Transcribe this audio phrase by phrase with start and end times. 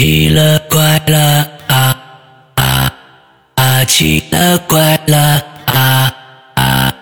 [0.00, 1.94] 奇了怪了啊
[2.54, 2.94] 啊
[3.54, 3.84] 啊！
[3.84, 6.10] 奇了怪了啊
[6.54, 6.94] 啊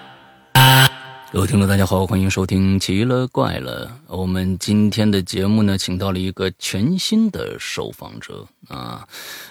[0.55, 0.91] 啊！
[1.33, 3.87] 各位听众，大家好，欢迎收听《奇了怪了》。
[4.09, 9.07] 我们今天的节目呢，请到了一个全新的受访者啊，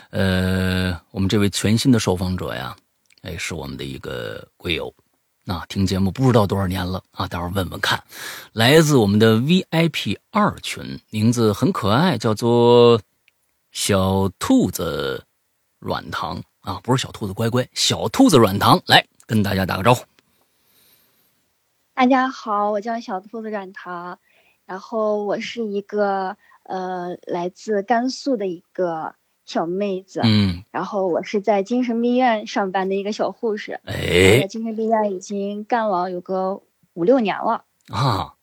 [0.09, 2.75] 呃，我们这位全新的受访者呀，
[3.21, 4.93] 哎，是我们的一个贵友。
[5.45, 8.03] 啊，听节目不知道多少年了啊，待会儿问问看。
[8.51, 12.99] 来自我们的 VIP 二群，名字很可爱，叫做
[13.77, 15.23] 小兔子
[15.77, 20.03] 软糖啊，不是小兔子乖乖，小兔子软糖，来跟大家打个招呼。
[21.93, 24.17] 大家好，我叫小兔子软糖，
[24.65, 29.13] 然后我是一个呃来自甘肃的一个。
[29.45, 36.61] 小妹子，嗯，然后我是在精神病院上班的一个小护士，哎，在精神病院已经干了有个
[36.95, 38.33] 五六年了啊，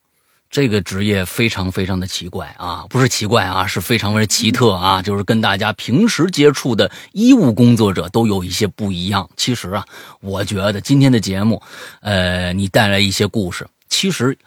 [0.55, 9.29] 这个职业非常非常的奇怪啊，不是奇怪啊，是非常非常奇特啊，就是跟大家平时接触的医务工作者都有一些不一样。
[9.37, 9.85] 其实啊，
[10.21, 11.61] 我觉得今天的节目，
[12.03, 14.39] 呃，你带来一些故事，其实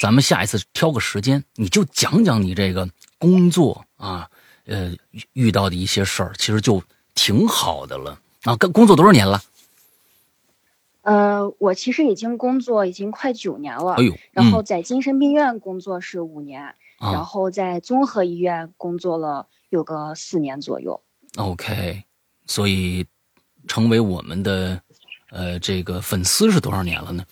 [0.00, 4.28] 咱们下一次挑个时间，你就讲讲你这个工作啊。
[4.66, 4.92] 呃，
[5.32, 6.80] 遇到的一些事儿，其实就
[7.16, 8.54] 挺好的了啊。
[8.54, 9.42] 跟工作多少年了？
[11.06, 13.92] 呃，我其实已经工作已经快九年了。
[13.92, 21.00] 哎呦，然后在精神病院工作是五年，然后在综合医院工作了有个四年左右。
[21.36, 22.02] OK，
[22.46, 23.06] 所以
[23.68, 24.80] 成为我们的
[25.30, 27.24] 呃这个粉丝是多少年了呢？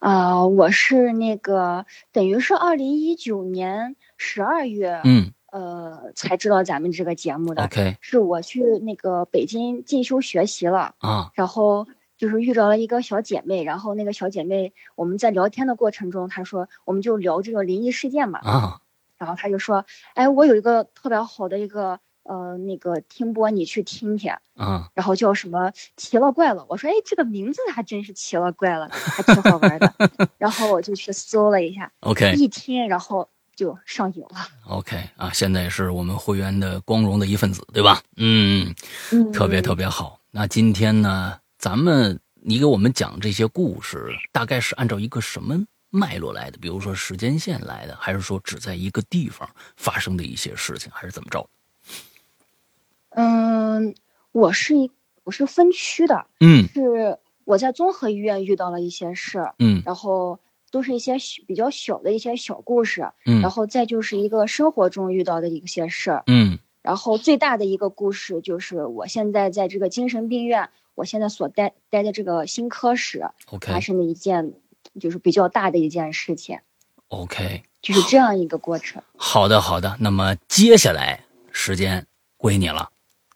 [0.00, 5.00] 啊，我是那个等于是二零一九年十二月。
[5.04, 5.32] 嗯。
[5.52, 11.88] 呃，才知道咱们这个节目的，OK，是我去那个北京进修学习了啊，然后
[12.20, 18.80] 就是遇着了一个小姐妹，然后那个小姐妹我们在聊天的过程中，她说我们就聊这个灵异事件嘛啊，
[19.16, 29.94] 然后她就说，哎，我有一个特别好的一个呃那个听播，你去听听啊，然后叫什么奇了怪了，我说哎这个名字还真是奇了怪了，还挺好玩的，
[30.36, 33.26] 然后我就去搜了一下，OK，一听然后。
[33.56, 34.36] 就上瘾了。
[34.68, 38.00] OK 啊，现在是我们会员的光荣的一份子，对吧？
[38.16, 38.74] 嗯，
[39.34, 40.18] 特别特别好。
[40.30, 46.56] 那今天呢，咱们你给我们讲这些故事，大概是按照一个什么脉络来的？
[46.56, 51.46] 比如说时间线来的，还是说只在一个地方发生的一些事情，还是怎么着？
[53.10, 53.94] 嗯，
[54.32, 54.90] 我是一
[55.22, 60.40] 我是分区的，嗯，是我在综合医院遇到了一些事，嗯，然后。
[60.72, 61.16] 都是一些
[61.48, 70.70] 比较小的一些小故事，嗯，然后再就是一个生活中遇到的一些事儿，嗯，然后最大的一个故事就是我现在在这个精神病院，
[71.00, 73.30] 我现在所待待的这个新科室
[73.62, 74.52] 发生的一件
[75.00, 76.58] 就是比较大的一件事情
[77.08, 79.02] ，OK，就是这样一个过程。
[79.16, 82.06] 好的，好的，那么接下来时间
[82.36, 82.90] 归你了，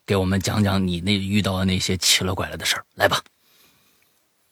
[0.05, 3.23] 给我们讲讲你那遇到的那些奇了怪了的事儿，来吧。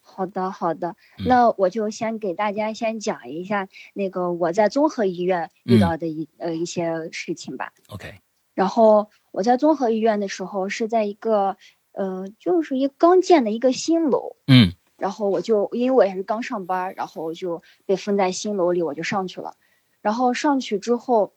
[0.01, 7.75] 好的，好的，那我就先给大家先讲一下那个我在综合医院遇到的一呃一些事情吧。
[7.89, 8.15] OK。
[8.55, 11.57] 然后我在综合医院的时候是在一个
[11.93, 14.37] 呃就是一刚建的一个新楼。
[14.47, 14.73] 嗯。
[14.97, 19.55] 然后我就因为我也是刚上班，然后就被分在新楼里，我就上去了。
[20.01, 21.35] 然后上去之后，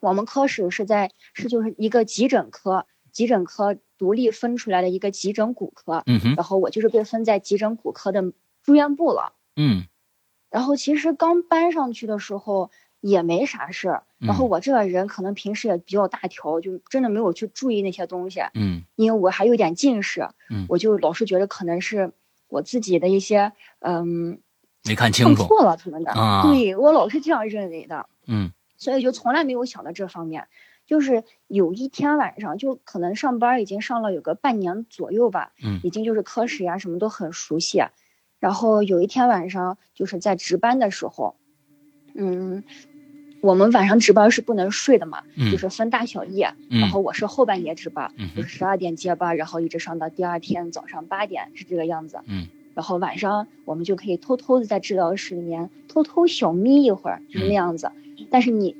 [0.00, 2.86] 我们科室是在是就是一个急诊科。
[3.12, 8.22] 急诊科独立分出来的一个急诊骨科，嗯哼，然后我就是被分在急诊骨科的
[8.62, 9.88] 住院部了，嗯，
[10.48, 12.70] 然后其实刚搬上去的时候
[13.00, 22.12] 也没啥事儿，然后我这个人可能平时也比较大条，就真的没有去注意那些东西，嗯，因为我还有点近视，嗯，我就老是觉得可能是
[22.48, 24.40] 我自己的一些嗯
[24.84, 30.46] 没看清楚错了什么的啊，对我老是这样认为的，嗯，所以就从来没有想到这方面。
[30.86, 37.80] 就是有一天晚上，就可能上班已经上了有个半年左右吧，嗯，已经就是科室呀什么都很熟悉。
[38.40, 41.36] 然后有一天晚上，就是在值班的时候，
[42.16, 42.64] 嗯，
[43.40, 46.52] 我们晚上值班是不能睡的嘛，就是分大小夜。
[46.68, 52.20] 然后我是后半夜值班，就是十二点接班，然后一直上到第二天早上八点，是这个样子。
[52.26, 57.92] 嗯，然后晚上我们就可以偷偷的在治疗室里面偷偷小眯一会儿，就是那样子。
[58.30, 58.76] 但是你。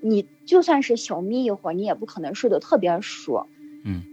[0.00, 3.48] 你就算是小眯一会儿，你也不可能睡得特别熟。
[3.82, 4.04] 嗯。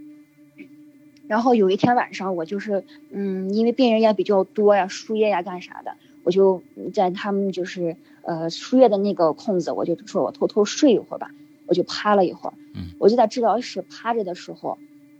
[1.27, 5.95] 然后有一天晚上，我就是，嗯，因为病人也比较多呀，输液呀，干啥的，
[6.25, 6.62] 我就
[6.94, 11.31] 在他们就是呃输液的那个空子，我就说我偷偷睡一会儿吧，
[11.68, 12.54] 我就趴了一会儿。
[12.74, 12.92] 嗯。
[13.00, 14.77] 我就在治疗室趴着的时候，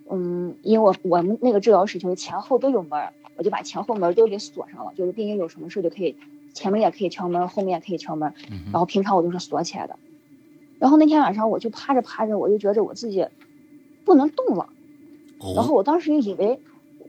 [0.10, 6.16] 嗯，因为我我们那个治疗室就是前后都有门，我就把前后门都给锁上了，就是病人有什么事就可以
[6.54, 8.34] 前面也可以敲门，后面也可以敲门。
[8.52, 8.64] 嗯。
[8.74, 9.98] 然后平常我都是锁起来的。
[10.80, 13.28] 然后那天晚上我就趴着趴着，我就觉着我自己
[14.04, 14.70] 不能动了。
[15.56, 16.60] 然后我当时以为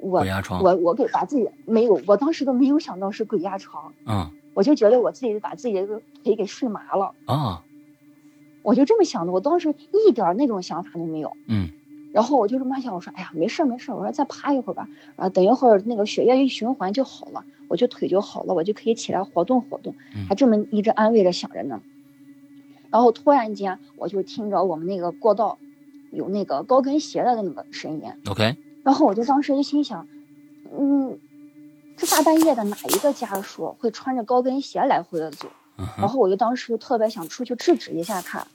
[0.00, 0.24] 我
[0.60, 3.92] 我我给把自己没有，我当时都没有想到是鬼压床。
[4.06, 4.30] 嗯。
[4.54, 7.12] 我就觉得我自己把自己的腿给睡麻了。
[7.26, 7.62] 啊。
[8.62, 11.32] 我就这么想的，我当时一点那种想法都没有。
[11.46, 11.68] 嗯。
[12.12, 19.94] 然后我就这么想，我说：“哎呀，没事没事我说：“再趴一会儿吧。”啊，等一会儿那个血液一循环就好了，我就腿就好了，我就可以起来活动活动。
[20.26, 21.82] 还这么一直安慰着想着呢。
[22.90, 25.58] 然后突然间，我就听着我们那个过道
[26.10, 28.04] 有那个高跟鞋的那个声音。
[28.30, 28.56] OK。
[28.86, 30.06] 然后我就当时就心想，
[30.78, 31.18] 嗯，
[31.96, 35.48] 这大半夜的哪一个家属会穿着高跟鞋来回的走？
[35.98, 38.46] 然后我就当时特别想出去制止一下他。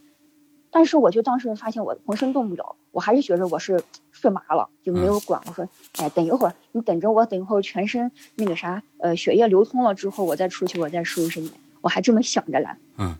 [0.71, 3.83] 但是我就当时发现我浑身动不了，我还是觉着我是
[4.13, 5.41] 睡麻了，就没有管。
[5.47, 5.67] 我说，
[5.97, 11.51] 哎，等一会儿，你等着我，等一会儿全身那个啥，呃，血液流通了之后，我再出去，我再收拾你。
[11.81, 12.77] 我还这么想着来。
[12.97, 13.13] 嗯。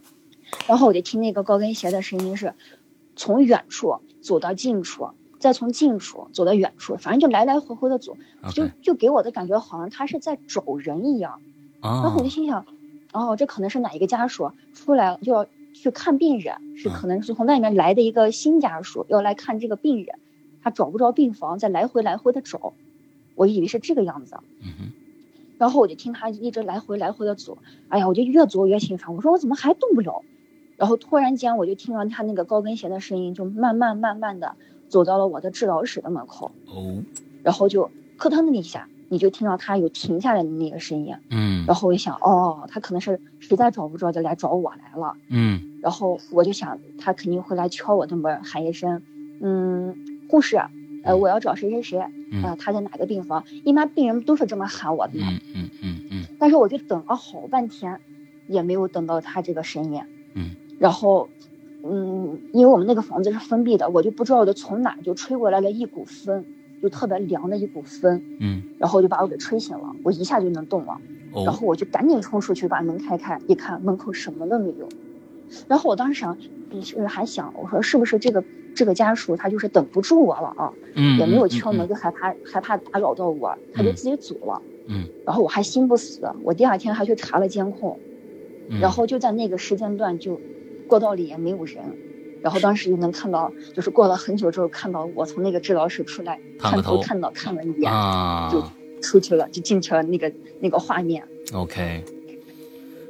[0.65, 2.53] 然后我就听那个高跟鞋的声音是，
[3.17, 5.09] 从远处走到近处，
[5.41, 8.15] 再从近处走到远处，反正就来来回回的走，
[8.53, 11.41] 就就给我的感觉好像他是在找人一样。
[11.81, 12.65] 然后我就心想，
[13.11, 15.45] 哦，这可能是哪一个家属出来就要。
[15.73, 20.19] 去看病人是可能是从外面来的一个新家属要来看这个病人，
[20.61, 22.73] 他找不着病房，再来回来回的找，
[23.35, 24.91] 我以为是这个样子，嗯
[25.57, 30.23] 然后我就听他一直来回来回的走，哎呀，我就越走越心烦，我说我怎么还动不了？
[30.75, 34.57] 然后突然间我就听到他那个高跟鞋的声音，就慢慢慢慢的
[34.91, 37.01] 走到了我的治疗室的门口，哦，
[37.41, 38.87] 然后就咯噔的一下。
[39.13, 49.03] 你就听到他有停下来的那个声音，嗯，然后我一想，哦，他可能是实在找不着就来找我来了，嗯，然后我就想他肯定会来敲我的门，喊一声，
[49.41, 49.93] 嗯，
[50.29, 50.55] 护士，
[51.03, 51.99] 呃，我要找谁谁谁，
[52.41, 53.43] 呃，他在哪个病房？
[53.65, 57.99] 一般病人都是这么喊我的，嗯嗯嗯嗯，但是我就等了好半天，
[58.47, 60.01] 也没有等到他这个声音，
[60.35, 61.27] 嗯，然后，
[61.83, 66.45] 嗯，因为我们那个房子是封闭的，我就不知道的从哪就吹过来了一股风。
[66.81, 70.99] 就特别凉的一股风，嗯，然后就把我给吹醒了，我一下就能动了，
[71.45, 74.89] 然后我就赶紧冲出去把门开开，一看门口什么都没有，
[75.67, 76.35] 然后我当时想，
[76.81, 78.43] 是还想我说是不是这个
[78.73, 87.99] 这个家属他就是等不住我了啊，嗯，也没有敲门，就害怕害怕打扰到我，他就自己走了，嗯，然后我还心不死，我第二天还去查了监控，
[88.81, 90.41] 然后就在那个时间段就
[90.91, 91.77] 过道里也没有人。
[92.41, 97.91] 然后当时就能看到，就是过了很久之后看到我从那个治疗室出来，探头看到看了一眼，
[98.51, 98.61] 就
[98.99, 101.23] 出去了，就进去了那个那个画面。
[101.53, 102.03] OK，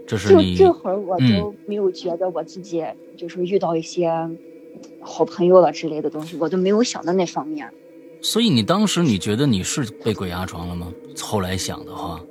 [0.06, 2.84] 这是就这会儿我都没有觉得我自己
[3.18, 4.12] 就是遇到一些
[5.00, 7.68] 好朋友了之类的东西，我都没有想到那方面。
[8.22, 10.92] 所以你当时你觉得你是被鬼压床了吗？
[11.20, 12.22] 后来想的话，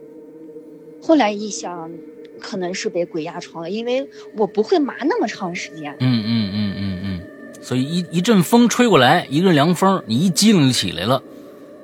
[1.03, 1.91] 后来一想。
[2.41, 5.95] 可能是被鬼压床了，因为我不会麻那么长时间。
[6.01, 11.23] 嗯嗯嗯嗯嗯，所以一一阵风吹过来，一阵凉风，你一激灵就起来了，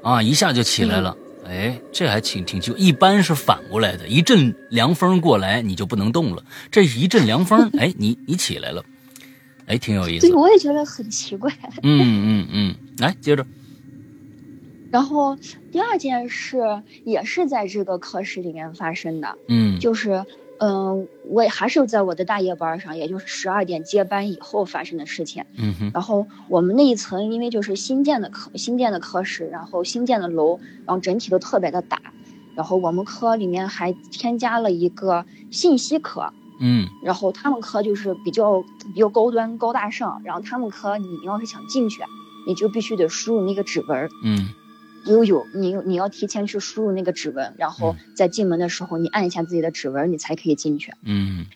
[0.02, 1.16] 啊，一下就起来了。
[1.48, 6.42] 哎，这还挺挺就，一般是反过来的，一阵凉风过来你就不能动了，
[6.72, 8.84] 这一阵凉风， 哎，你你起来了，
[9.66, 10.26] 哎，挺有意思。
[10.26, 11.52] 对，我也觉得很奇怪。
[11.84, 13.46] 嗯嗯嗯，来接着。
[14.90, 15.36] 然后
[15.70, 19.36] 第二件事也是在这个科室里面发生的。
[19.46, 20.24] 嗯，就是。
[20.58, 25.44] 嗯，我也还是在我的大夜班上，也就是十二点接班以后发生的事情。
[25.56, 25.90] 嗯哼。
[25.92, 32.00] 然后我们那一层因为就是新建的科，新建的科室，然后新建的楼，然后整体都特别的大。
[32.54, 36.32] 然后我们科里面还添加了一个信息科。
[36.58, 36.88] 嗯。
[37.02, 38.62] 然后他们科就是比较
[38.94, 42.02] 比较高端高大上，然后他们科你要是想进去，
[42.46, 44.08] 你就必须得输入那个指纹。
[44.24, 44.48] 嗯。
[45.06, 50.92] 有有，你你要提前去输入那个指纹，然后在进门的时候你按一下自己的指纹，你才可以进去。
[51.02, 51.46] 嗯。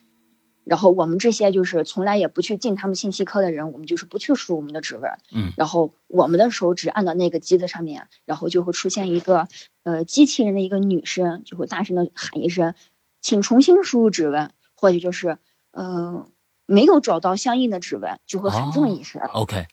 [0.62, 5.10] 然后我们这些就是从来也不去进他们信息科的人，我们就是不去输我们的指纹。
[5.34, 5.52] 嗯。
[5.56, 9.48] 然后我们的手指按到那个机子上面，然后就会出现一个
[9.82, 12.74] 呃机器人的一个女声，就会大声的喊一声，
[13.20, 15.38] 请重新输入指纹，或者就是
[15.72, 16.30] 嗯
[16.66, 19.20] 没有找到相应的指纹，就会喊这么一声。
[19.22, 19.66] OK。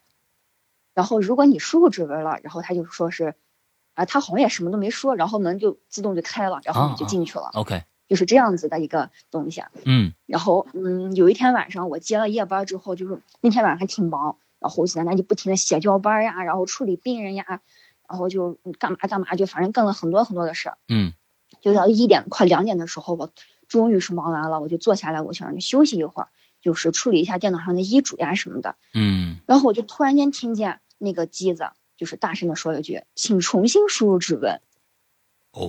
[0.96, 3.36] 然后如果你输入指纹了，然后他就说是。
[3.98, 7.50] 啊，他好像也什么都没说，然后门就自动就开了，然后你就进去了。
[7.54, 9.64] OK，就是这样子的一个东西。
[9.86, 17.62] 嗯，然后嗯，有一天晚上我接了夜班之后，就是那天晚上还挺忙，然后现在就不停的写交班呀，然后处理病人呀，
[18.08, 20.78] 然后就干嘛干嘛，就反正干了很多很多的事儿。
[20.88, 21.14] 嗯，
[21.60, 23.32] 就到一点快两点的时候，我
[23.68, 26.30] 终于是忙完了，我就坐下来，我想休息一会儿，
[26.62, 28.76] 就是处理一下电脑上的医嘱呀什么的。
[28.94, 31.72] 嗯，然后我就突然间听见那个机子。
[31.98, 34.62] 就是大声的说了句：“请重新输入指纹。”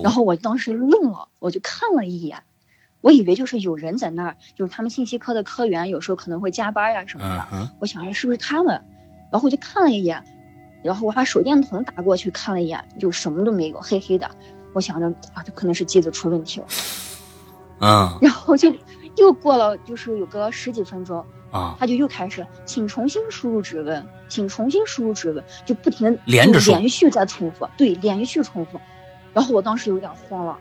[0.03, 2.43] 然后我当时愣了，我就看了一眼，
[3.01, 7.71] 我以为就是有人在那儿，就是他们信息科的科员有时候可能会加班呀什么的。
[7.79, 8.79] 我想着是不是他们，
[9.31, 10.23] 然后我就看了一眼，
[10.83, 14.29] 然后我把手电筒打过去看了一眼，就什么都没有，黑黑的。
[14.73, 16.67] 我想着啊，这可能是机子出问题了。
[17.79, 18.19] 嗯。
[18.21, 18.71] 然后就
[19.17, 28.79] 又过了，就是有个十几分钟啊，他就又开始，请重新输入指纹，请重新输入指纹，就不停连着连续在重复，对，连续重复。
[29.33, 30.57] 然后我当时有点慌了。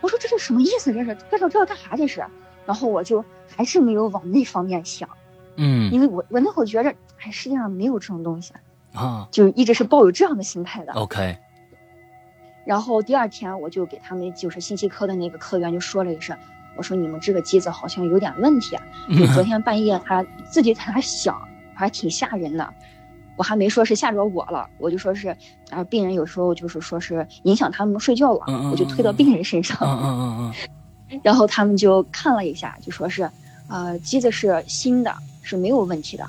[0.00, 0.92] 我说这是什么意思？
[0.92, 1.94] 这是这这这要干啥？
[1.96, 2.24] 这是，
[2.64, 5.08] 然后我就还是没有往那方面想，
[5.56, 8.54] 嗯，因为我我那会儿觉着，哎，世界上没有这种东西
[8.94, 10.92] 啊，就一直是抱有这样的心态的。
[10.94, 11.36] OK。
[12.66, 16.36] 然后第二天我就给他们就是信息科的那个科员就说了一声，
[16.76, 18.76] 我说你们这个机子好像有点问题，
[19.18, 21.40] 就昨天半夜他自己在那响，
[21.74, 22.68] 还挺吓人的。
[23.36, 25.34] 我还没说是吓着我了，我就说是，
[25.70, 29.78] 啊，病人有时候就是说是影响他们睡觉了，我就推到病人身上。
[29.80, 30.52] 嗯嗯
[31.10, 31.20] 嗯。
[31.24, 33.28] 然后他们就看了一下，就说是，
[33.68, 36.28] 呃，机子是新的，是没有问题的。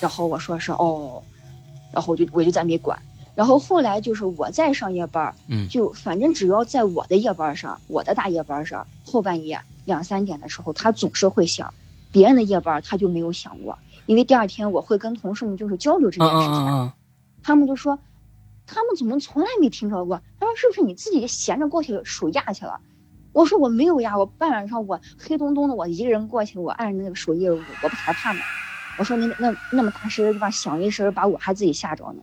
[0.00, 1.22] 然后我说是哦，
[1.92, 2.98] 然后我就我就再没管。
[3.34, 11.72] 然后后来就是我在上夜班，嗯，就反正只要在我的夜班上，我的大夜班上，后半夜两三点的时候，他总是会响，
[12.12, 13.78] 别人的夜班他就没有响过。
[14.06, 16.92] 因为第二天我会跟同事们就是交流这件事情，
[17.42, 17.98] 他们就说，
[18.66, 20.20] 他们怎么从来没听说过？
[20.38, 22.80] 他说是不是你自己闲着过去数压去了？
[23.32, 28.40] 我说我没有呀，我半晚上我黑咚咚的，我一个人过去，我按着那个数页，我不害怕吗？
[28.98, 32.22] 我说那那那么大声的地方响一声，把我还自己吓着呢。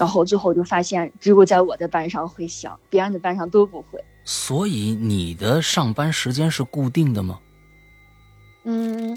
[0.00, 4.02] 然后最后就发现，只有在我的班上会响，别人的班上都不会。
[4.24, 7.38] 所以你的上班时间是固定的吗？
[8.64, 9.16] 嗯。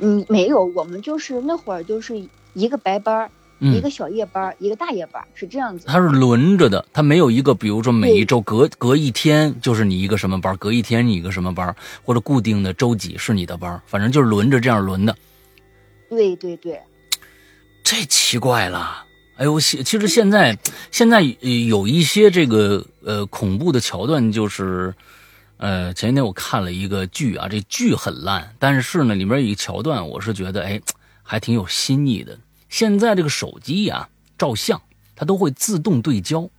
[0.00, 5.84] 嗯，没有，我们就是那会儿就是一个白班一个小夜班一个大夜班是这样子。
[5.86, 15.14] 它是轮着的，它没有一个，比如说每一周隔隔一天就是你一个什么班隔一天你一个什么班或者固定的周几是你的班反正就是轮着这样轮的。
[16.08, 16.80] 对对对，
[17.84, 19.04] 这奇怪了，
[19.36, 20.58] 哎呦，其实现在
[20.90, 24.94] 现在有一些这个呃恐怖的桥段就是。
[25.58, 30.82] 呃，前几天我看了一个剧啊，这剧很烂，但是呢，里面有一个桥段，我是觉得哎，
[31.22, 32.36] 还挺有新意的。
[32.68, 34.82] 现在这个手机呀，照相
[35.14, 36.50] 它都会自动对焦，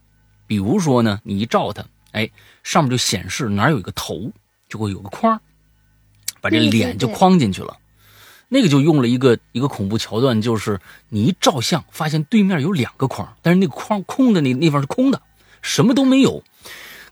[0.48, 2.30] 比如说呢，你一照它，哎，
[2.64, 4.32] 上面就显示哪有一个头，
[4.70, 5.38] 就会有个框，
[6.40, 7.76] 把这脸就框进去了。
[8.54, 10.80] 那个就用了一个一个恐怖桥段，就是
[11.10, 15.20] 你一照相，发现对面有两个框，但是那个框空的那那方是空的，
[15.64, 16.44] 什么都没有。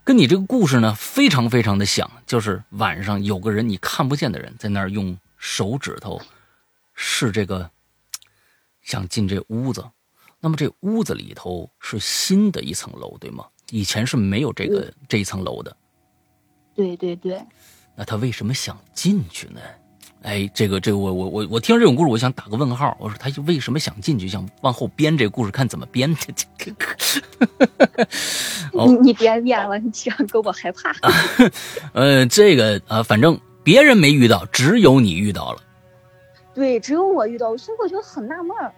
[0.04, 6.22] 跟你这个故事呢，非常非常的像，就是晚上有个人你看不见的人在那儿用手指头
[6.94, 7.72] 是这个
[8.84, 9.84] 想进这屋子，
[10.40, 13.48] 那么这屋子里头是新的一层楼，对吗？
[13.72, 15.76] 以前是没有这个这一层楼的。
[16.76, 17.44] 对对对。
[17.96, 19.60] 那他为什么想进去呢？
[20.24, 22.96] 哎，这个这个我我我我听这种故事，我想打个问号。
[23.00, 24.28] 我说他为什么想进去？
[24.28, 26.20] 想往后编这个故事，看怎么编的。
[28.72, 30.96] 你你别编了，你这样给我害怕。
[31.94, 35.60] 呃，这个啊，反正别人没遇到，只有你遇到了。
[36.54, 38.72] 对，只有我遇到，所以我就很纳闷儿。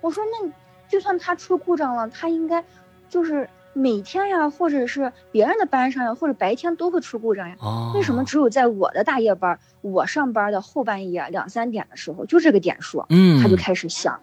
[0.00, 0.48] 我说那
[0.88, 2.64] 就算他出故障了，他应该
[3.10, 3.48] 就是。
[3.76, 7.56] 每天呀，或者是别人的班上呀，或者白天都会出故障呀。
[7.94, 14.18] 为什么只有在我的大夜班，我上班的后半夜两三点的时候，就这个点数，嗯，他就开始响。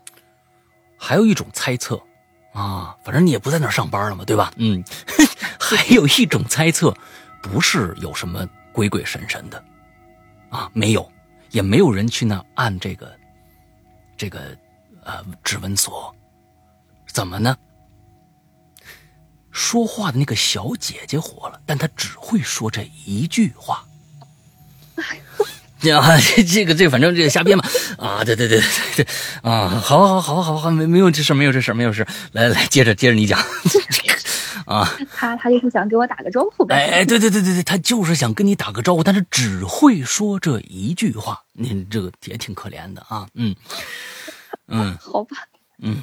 [0.97, 2.01] 还有一种猜测，
[2.51, 4.51] 啊，反正你也不在那儿上班了嘛，对吧？
[4.57, 4.83] 嗯，
[5.61, 6.91] 还有一种猜测，
[7.43, 9.63] 不是有什么鬼鬼神神的，
[10.49, 11.07] 啊，没有，
[11.51, 13.11] 也没有人去那按这个，
[14.17, 14.39] 这个，
[15.03, 16.11] 呃，指纹锁，
[17.05, 17.55] 怎么呢？
[19.53, 23.85] 说话的那个小姐姐火了，但她只会说这一句话。
[25.93, 27.63] 啊，这这个这反正这瞎编嘛。
[27.97, 29.07] 啊，对对对对对，
[29.41, 32.07] 啊，好好好好好，没没有这事没有这事没有事。
[32.31, 33.37] 来来，接着接着你讲。
[34.65, 36.73] 啊，他他就是想给我打个招呼呗。
[36.73, 41.43] 哎哎，对对对对对，他就是想跟你打个招呼，但是只会说这一句话。
[41.51, 43.27] 您这个也挺可怜的啊。
[43.33, 43.53] 嗯
[44.69, 45.35] 嗯，好吧。
[45.79, 45.97] 嗯，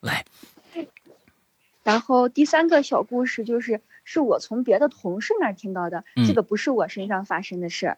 [0.00, 0.24] 来。
[1.82, 7.96] 然后第三个小故事就是，是我从别的同事那儿听到的，这个不是我身上发生的事。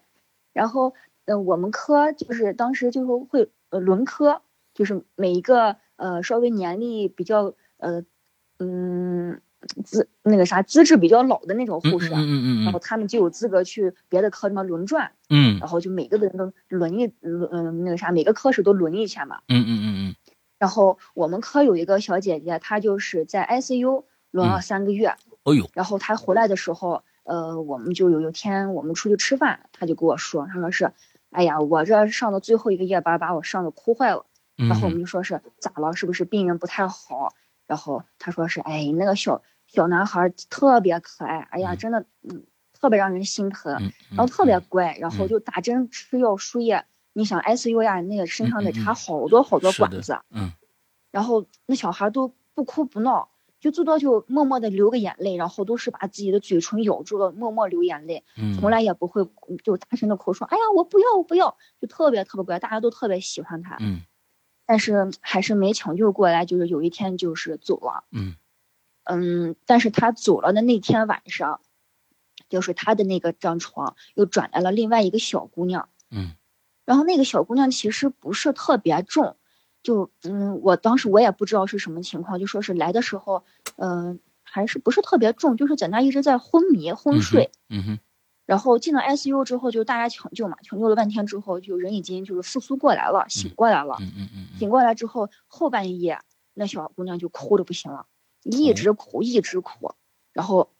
[0.53, 0.95] 然后，
[1.27, 4.41] 呃，我们科就是当时就是会呃轮科，
[4.73, 8.05] 就是每一个呃稍微年龄比较呃
[8.59, 9.41] 嗯
[9.85, 20.15] 资那个啥资质比较老的那种护士，嗯嗯嗯，然后他们就有资格去别的科里面轮转，嗯，然后就每个人都轮一轮嗯那个啥每个科室都轮一下嘛，嗯嗯嗯嗯。
[20.65, 25.09] 然后我们科有一个小姐姐，她就是在 ICU 轮了三个月。
[25.09, 25.19] 哎
[25.59, 25.69] 呦！
[25.75, 30.91] 然后她回来的时候，呃，我们就有一天我们出去吃饭，她就跟我说，她说是，
[31.29, 34.25] 哎呀，我这上的最后一个夜班把我上的哭坏了。
[34.57, 35.93] 然后我们就说是咋了？
[35.93, 37.35] 是不是病人不太好？
[37.67, 43.75] 然后她说是，哎，那个小小男孩特别可爱，哎呀，真的，嗯，特别让人心疼，
[44.17, 46.87] 然后特别乖，然后就打针吃药输液。
[47.15, 50.53] 你想 ICU 呀，那个身上得插好多好多管子，嗯，
[51.11, 53.31] 然后那小孩都不哭不闹，
[53.61, 58.25] 就最多就默默的流个眼泪，然后都是把自己的嘴唇咬住了，默默流眼泪，
[58.61, 59.27] 从来也不会
[59.63, 64.03] 就大声的哭说，哎呀，我不要我不要，就特别特别乖，大家都特别喜欢他，嗯。
[64.67, 68.05] 但是还是没抢救过来，就是有一天就是走了。
[68.11, 68.35] 嗯，
[69.05, 71.61] 嗯，但是他走了的那天晚上，
[72.49, 75.91] 就是他的那个张床又转来了另外一个小姑娘。
[76.11, 76.33] 嗯，
[76.85, 79.37] 然后那个小姑娘其实不是特别重，
[79.83, 83.45] 就嗯，我当时我也不知道是什么情况，就说是来的时候，
[83.77, 87.51] 嗯，还是不是特别重，就是在那一直在昏迷昏睡。
[87.69, 87.99] 嗯哼。
[88.47, 93.97] 然后进了 ICU 之后，就大家抢救嘛，抢救了半天之后，就人已经就是复苏过来了，醒过来了。
[94.01, 94.59] 嗯嗯嗯。
[94.59, 96.21] 醒过来之后，后半夜
[96.53, 98.05] 那小姑娘就哭的不行了，
[98.43, 99.95] 一直哭一直哭。
[100.35, 100.74] 然后，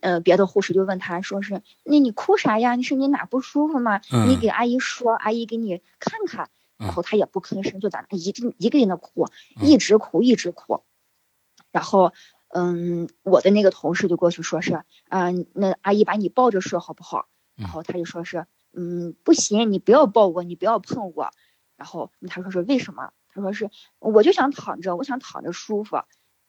[0.00, 2.74] 呃，别的护士就问他说是，那你哭啥呀？
[2.74, 4.00] 你是你哪不舒服吗？
[4.26, 6.50] 你给阿姨说，阿姨给你看看。
[6.76, 9.28] 然后他也不吭声，就在那一一个人的哭，
[9.60, 10.82] 一直哭一直哭。
[11.72, 12.12] 然后。
[12.50, 17.28] 嗯，我的那个同事就过去说是，啊，那阿姨把你抱着睡好不好？
[17.56, 21.30] 然后他就说是，嗯，不行，你不要抱我，你不要碰我。
[21.76, 23.12] 然后他说是为什么？
[23.34, 25.98] 他说是，我就想躺着，我想躺着舒服。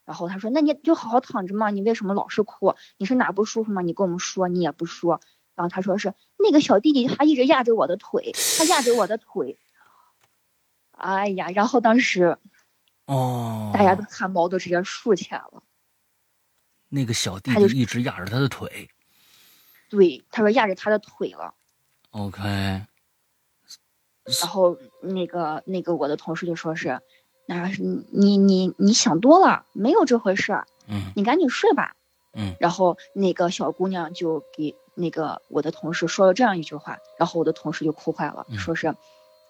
[0.09, 2.73] 然后他说，那你就好好躺着嘛，你为什么老是哭？
[2.97, 3.83] 你是哪不舒服吗？
[3.83, 5.21] 你跟我们说，你也不说。
[5.53, 9.59] 然后他说是，那个小弟弟他一直压着我的腿，他压着我的腿。
[10.93, 12.39] 哎呀，然后当时，
[13.05, 15.61] 哦，大家都汗毛都直接竖起来了。
[16.87, 18.89] 那个小弟弟一直压着他的腿，
[19.91, 21.53] 对，他说压着他的腿了。
[22.09, 22.41] OK。
[24.41, 26.99] 然后那个那个我的同事就说是，
[27.49, 30.67] 那是你你你想多了，没有这回事儿。
[30.87, 31.11] 嗯。
[31.15, 31.95] 你赶紧睡吧。
[32.33, 32.55] 嗯。
[32.59, 38.95] 然后那个小姑娘就给那个我的同事说了这样一句话，然后我的同事就哭坏了，说是，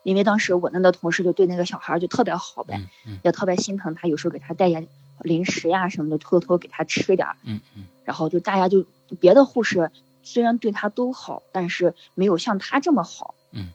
[0.04, 2.80] 因为当时我那个同事就对那个小孩就特别好呗，
[3.22, 4.88] 也特别心疼他，有时候给他带点。
[5.22, 7.36] 零食呀什么的，偷偷给他吃点儿。
[7.44, 7.84] 嗯嗯。
[8.06, 8.86] 然后就大家就
[9.20, 9.92] 别的护士
[10.24, 13.36] 虽然对他都好，但是没有像他这么好。
[13.52, 13.68] 嗯。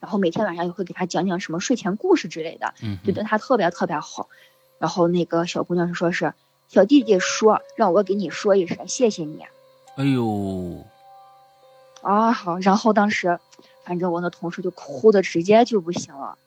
[0.00, 2.74] 然后每天晚上也会给他讲讲什么睡前故事之类的。
[2.82, 2.98] 嗯。
[3.04, 4.28] 就对他特别特别好。
[4.78, 6.34] 然后那个小姑娘就说是
[6.68, 9.44] 小弟弟说让我给你说一声谢谢你。
[9.96, 10.84] 哎呦。
[12.02, 13.40] 啊好，然后当时
[13.84, 16.38] 反正我那同事就哭的直接就不行了。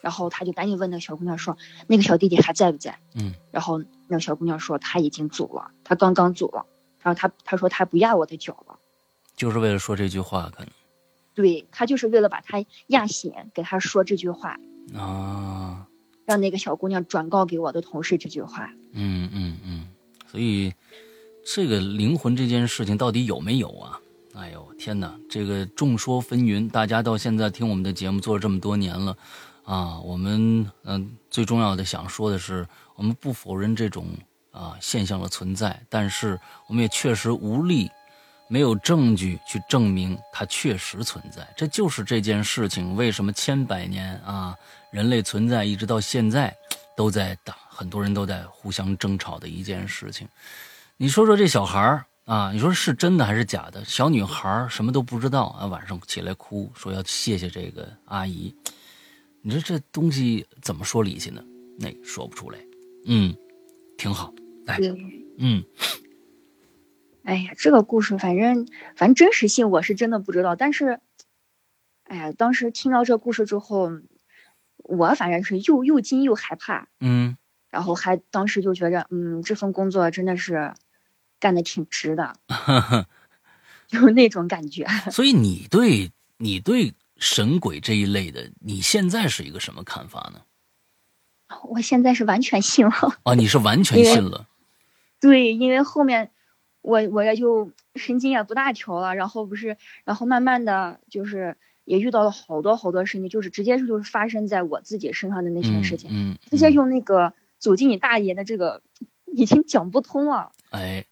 [0.00, 1.56] 然后他就赶紧问那个小姑娘说
[1.86, 3.34] ：“那个小弟弟还在不在？”嗯。
[3.52, 6.66] 然后那个小姑娘说：“他已经走了，他刚刚走了。”
[7.02, 8.78] 然后他他说他不压我的脚了，
[9.36, 10.68] 就是为了说这句话，可能。
[11.34, 14.58] 对他就是为了把他压醒，给他说这句话
[14.94, 15.86] 啊，
[16.24, 18.70] 让那个小姑娘转告给我的同事这句话。
[18.92, 19.88] 嗯嗯嗯，
[20.30, 20.72] 所以
[21.44, 23.98] 这个灵魂这件事情到底有没有啊？
[24.34, 26.68] 哎呦天哪，这个众说纷纭。
[26.70, 29.16] 大家到现在听我们的节目做了这么多年了。
[29.64, 32.66] 啊，我们嗯，最重要的想说的是，
[32.96, 34.06] 我们不否认这种
[34.50, 37.88] 啊现象的存在，但是我们也确实无力，
[38.52, 41.48] 没有证据去证明它确实存在。
[41.56, 44.54] 这就是这件事情为什么千百年啊，
[44.90, 46.54] 人类存在一直到现在，
[46.94, 50.28] 都在打，很多人都在互相争吵的一件事情。
[50.98, 53.82] 你说说这小孩儿啊，你说是真的还是假的？
[53.86, 58.54] 小女孩什么都不知道啊，晚上起来哭说要谢谢这个阿姨。
[59.40, 61.42] 你说这东西怎么说理去呢？
[61.78, 62.58] 那说不出来。
[63.06, 63.34] 嗯，
[63.96, 64.30] 挺好。
[64.66, 64.78] 来，
[65.38, 65.64] 嗯，
[67.24, 71.00] 哎呀，这个故事反正反正真实性我是真的不知道，但是，
[72.04, 73.90] 哎呀，当时听到这故事之后，
[74.76, 76.88] 我反正是又又惊又害怕。
[77.00, 77.36] 嗯，
[77.70, 80.74] 然后还当时就觉着，嗯，这份工作真的是
[81.38, 82.36] 干的挺值的，
[83.88, 84.86] 就是那种感觉。
[85.10, 86.94] 所以你对你对。
[87.18, 90.40] 神鬼这一类的，你现在是一个什么看法呢？
[91.68, 93.34] 我现在是完全信了啊！
[93.36, 94.48] 你是完全信了？
[95.20, 96.32] 对，因为后面
[96.82, 108.82] 我我也就神经也不大调了，然后不是，然后慢慢的就是也遇到了好多好多事情，就是直接是就是发生在我自己身上的那些事情，嗯，直接用那个走进你大爷的这个
[109.24, 111.06] 已经讲不通了，哎，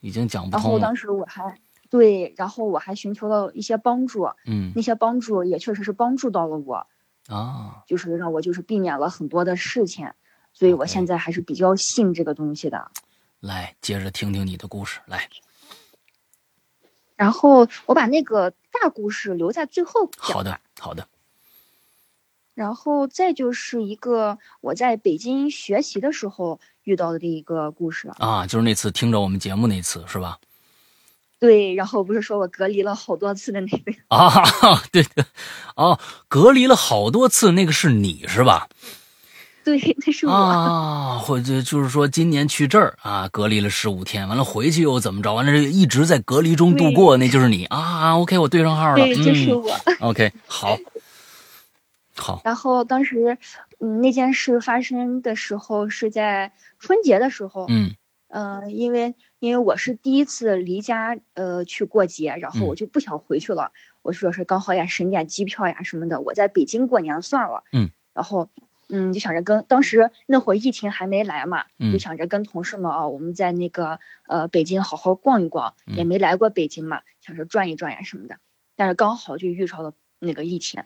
[0.00, 0.60] 已经讲不通。
[0.60, 1.56] 然后当时我还。
[1.90, 6.88] 对，然后我还寻求了一些帮助，嗯，那些帮助也确实是帮助到了我，
[7.28, 10.10] 啊，就是让我就是避免了很多的事情，
[10.52, 12.90] 所以我现在还是比较信这个东西的。
[13.44, 15.28] 来，接着听听你的故事，来。
[17.14, 20.14] 然后我把那个大故事留在最后讲。
[20.16, 21.06] 好的，好的。
[22.54, 30.38] 然后再就是一个我在北京学习的时候遇到的这一个故事啊，就是那次听着我们节目那次是吧？
[31.38, 34.32] 对，然后不是说我隔离了好多次的那个 啊，
[34.90, 35.22] 对对，
[35.76, 38.70] 哦，隔离了好多次，那个是你是吧？
[39.66, 45.32] 对，那是我啊，或者就是说今年去这儿啊，隔离了十五天，完了回去又怎么着？
[45.32, 48.18] 完了一直在隔离中度过，那就是你啊。
[48.18, 49.74] OK，我对上号了，对，就是我。
[50.00, 50.76] OK，好，
[52.14, 52.42] 好。
[52.44, 53.38] 然后当时，
[53.80, 57.94] 嗯，那件事发生的时候是在春节的时候，嗯，
[58.28, 63.72] 呃，因为因为我是第一次离家呃去过节，然后我就不想回去了，
[64.02, 68.50] 我说是刚好也省点机票呀什么的，我在北京过年算了，嗯，然后。
[68.88, 78.36] 嗯，就想着跟当时那会儿疫情还没来嘛，就想着跟同事们啊，我们在那个呃北京好好逛一逛，也没来过北京嘛，想着转一转呀什么的。
[78.76, 80.82] 但是刚好就遇上了那个疫情，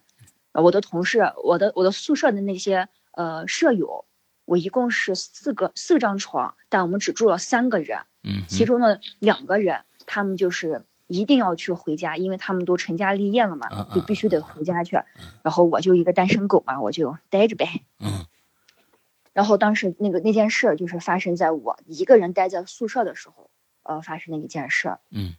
[0.53, 4.05] 我的同事，我的我的宿舍的那些呃舍友，
[4.45, 10.85] 我一共是四个四张床，但我们只住了三个人，嗯，其中的两个人他们就是。
[11.09, 14.97] 一定要去回家，因为他们都成家立业了嘛，就必须得回家去。
[15.43, 17.67] 然后我就一个单身狗嘛，我就待着呗。
[17.99, 18.27] 嗯。
[19.33, 23.51] 然后当时那个那件事就是发生在我一个人待在宿舍的时候，
[23.83, 24.99] 呃，发生的一件事。
[25.11, 25.35] 嗯。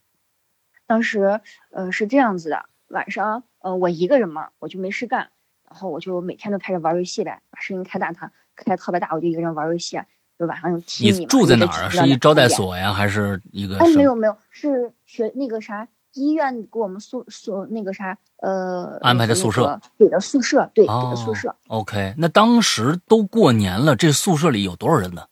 [0.87, 1.39] 当时
[1.71, 5.29] 呃是这样子的，晚上呃我一个人嘛，我就没事干，
[5.69, 10.01] 然后我就每天都开始玩游戏呗，把声音开大，它开特别大，我就一个人玩游戏。
[10.39, 11.89] 就晚上踢你住在哪儿啊？
[11.89, 13.77] 是一招待所呀，还是一个？
[13.77, 21.53] 哎，没有没有，是学那个啥医院给我们宿宿那个啥呃安排的宿舍，给的宿舍，对，给的宿舍。
[21.67, 25.23] OK，那当时都过年了，这宿舍里有多少人呢？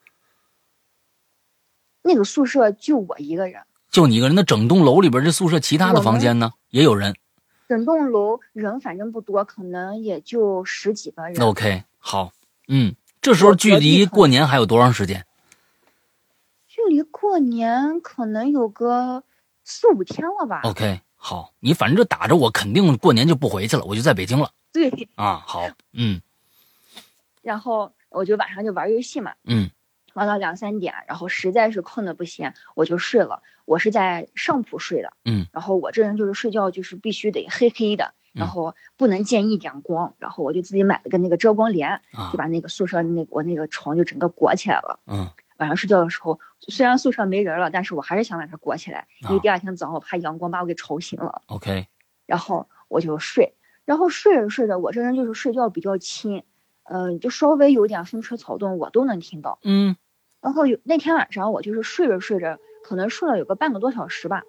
[2.01, 4.35] 那个宿舍就我一个人，就你一个人。
[4.35, 7.15] 那整栋楼里边这宿舍其他的房间呢，也有人。
[7.69, 11.41] 整栋楼人反正不多，可能也就十几个人。
[11.41, 12.33] OK，好，
[12.67, 12.93] 嗯。
[13.27, 15.25] 这时候距离过年还有多长时间？
[16.65, 19.21] 距离过年可能有个
[19.65, 20.61] 四五天了吧。
[20.63, 24.51] OK，好，你反正就打着我肯定过年就不回去了，我就在北京了。
[24.71, 26.21] 对啊，好，嗯。
[27.41, 29.69] 然后我就晚上就玩游戏嘛，嗯，
[30.13, 33.43] 玩到两三点，然后实在是困的不行，我就睡了。
[33.65, 38.13] 我是在上铺睡的，嗯，然后我这人就是睡觉就是必须得黑黑的。
[38.37, 41.99] 然后不能见一点光，然后我就自己买了个那个遮光帘，
[42.31, 44.99] 就把那个宿舍那我那个床就整个裹起来了。
[45.07, 51.41] 嗯，晚上睡觉的时候，虽然宿舍没人了，但是我还是想把它裹起来，因为第二天早上我怕阳光把我给吵醒了。
[51.47, 51.87] OK，
[52.25, 56.43] 然后我就睡，然后睡着睡着，我这人就是睡觉比较轻，
[56.83, 59.57] 嗯，就稍微有点风吹草动我都能听到。
[59.63, 59.95] 嗯，
[60.41, 64.43] 然后有那天晚上我就是睡着睡着，可能睡了有个半个多小时吧，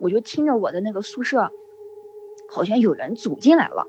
[0.00, 1.52] 我就听着我的那个宿舍。
[2.52, 3.86] 好像有人走进来了，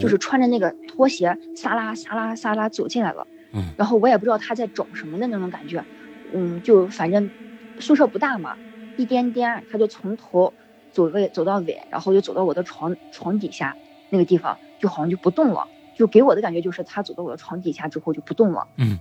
[0.00, 3.26] 就是穿着那个拖鞋，撒拉撒拉撒拉走进来了。
[3.52, 5.84] 嗯，然后我也不知道他在找什么的那种感觉，
[6.32, 7.30] 嗯，就反正
[7.78, 8.56] 宿舍不大嘛，
[8.96, 10.52] 一颠颠，他就从头
[10.90, 13.76] 走位走到尾，然后就走到我的床床底下
[14.10, 18.66] 那个地方，就好像就不动了，就给我的感觉就是他走到我的床底下之后就不动了。
[18.76, 18.98] 嗯，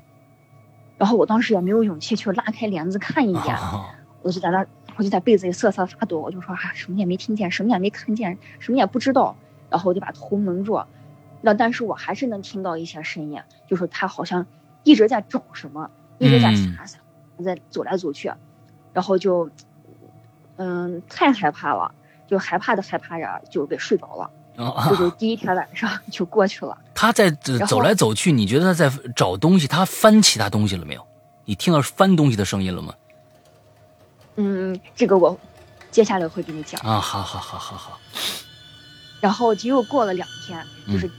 [0.97, 3.57] 然后我当时也没有勇气去拉开帘子看一眼，
[4.21, 4.65] 我就在那。
[4.95, 9.35] 我就在被子里瑟瑟发抖，我就说啊，什么也没听见，什么也没看见，什么也不知道。
[9.69, 10.79] 然后我就把头蒙住，
[11.41, 14.45] 那但是我还是能听到一些声音，就是他好像
[14.83, 16.53] 一直在找什么，一直在
[17.43, 18.31] 在走来走去，
[18.93, 19.49] 然后就，
[20.57, 21.91] 嗯，太害怕了，
[22.27, 24.29] 就害怕的害怕着，就给睡着了。
[24.87, 26.77] 就就第一天晚上就过去了。
[26.93, 29.67] 他在走来走去，你觉得他在找东西？
[29.67, 31.03] 他翻其他东西了没有？
[31.45, 32.93] 你听到翻东西的声音了吗？
[34.35, 35.39] 嗯，这个我
[35.91, 37.99] 接下来会给你讲啊，好好好好好。
[39.21, 41.09] 然后就又过了两天，就是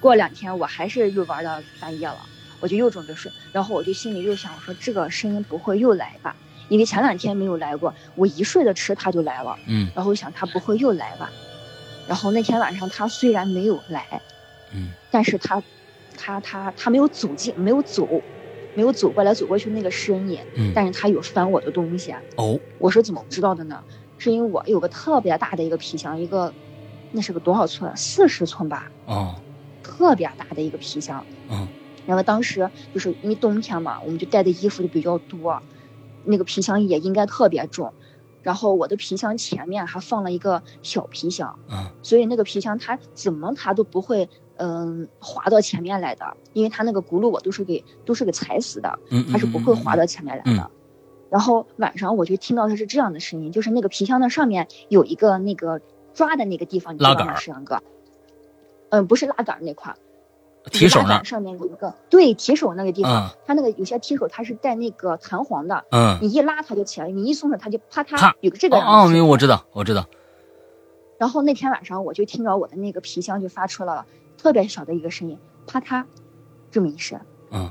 [0.00, 2.18] 过两天我还是又玩到半夜了，
[2.60, 6.36] 我就又准备睡，然后我就心里又想我说这个声音不会又来吧？
[6.68, 11.30] 因为前两天没有来过，我一睡得迟他就来了，嗯，然后想他不会又来吧？
[12.06, 14.20] 然后那天晚上他虽然没有来，
[14.72, 15.62] 嗯，但是他
[16.16, 18.22] 他他他没有走进，没有走。
[18.74, 22.58] 没有走过来走过去那个身影，嗯，但是他有翻我的东西哦。
[22.78, 23.82] 我是怎么知道的呢？
[24.18, 26.52] 是因为我有个特别大的一个皮箱，一个
[27.10, 27.94] 那是个多少寸？
[27.96, 28.90] 四十寸吧。
[29.06, 29.34] 哦，
[29.82, 31.24] 特别大的一个皮箱。
[31.50, 31.66] 嗯，
[32.06, 35.60] 然后当时就是因为冬天嘛，我们就带的衣服就比较多，
[36.24, 37.92] 那个皮箱也应该特别重。
[38.42, 44.28] 然后我的皮箱前面还放了一个小皮箱，嗯，所以那个皮箱它怎么它都不会。
[44.64, 48.96] 嗯，滑到前面来的，因为它那个轱辘我都是给都是给踩死的，
[49.32, 50.70] 它是不会滑到前面来的。
[51.30, 55.80] 然后晚上我就听到的是这样的声音，就是那个皮箱的上面有一个那个
[56.14, 57.82] 抓的那个地方，你知道吗，石阳哥？
[58.90, 59.96] 嗯，不是拉杆那块，
[60.70, 70.06] 提手那上面有一个，对，提手那个地方，它那个有些提手它是带那个弹簧的，嗯，你一拉它就起来，你一松手它就啪嗒，有个这个哦，哦，我知道，我知道。
[71.18, 74.04] 然后那天晚上我就听着我的那个皮箱就发出了
[74.42, 76.04] 特别小的一个声音，啪嗒，
[76.72, 77.20] 这么一声，
[77.52, 77.70] 嗯，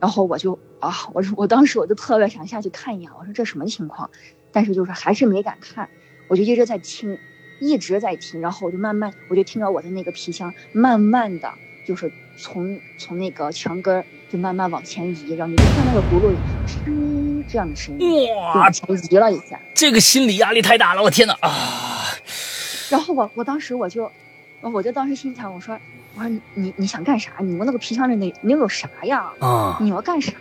[0.00, 4.10] 然后我就啊，我说我当时我就特别想下去看一眼，我说这什么情况，
[4.50, 5.88] 但是就是还是没敢看，
[6.26, 7.16] 我就一直在听。
[7.62, 11.52] 一直在听，然后我就慢慢，我就听到我的那个皮箱慢慢的
[11.86, 16.34] 就是从从那个墙根儿就慢慢往前移，然后你就看那个轱辘
[16.66, 19.60] 吱这样的声音，哇，往前移了一下。
[19.74, 22.06] 这个心理压力太大了，我天哪啊！
[22.88, 24.10] 然后我我当时我就，
[24.68, 25.80] 我就当时心想，我说
[26.12, 27.36] 我说你你你想干啥？
[27.40, 29.34] 你们那个皮箱里那能有啥呀？
[29.38, 30.32] 啊，你要干啥？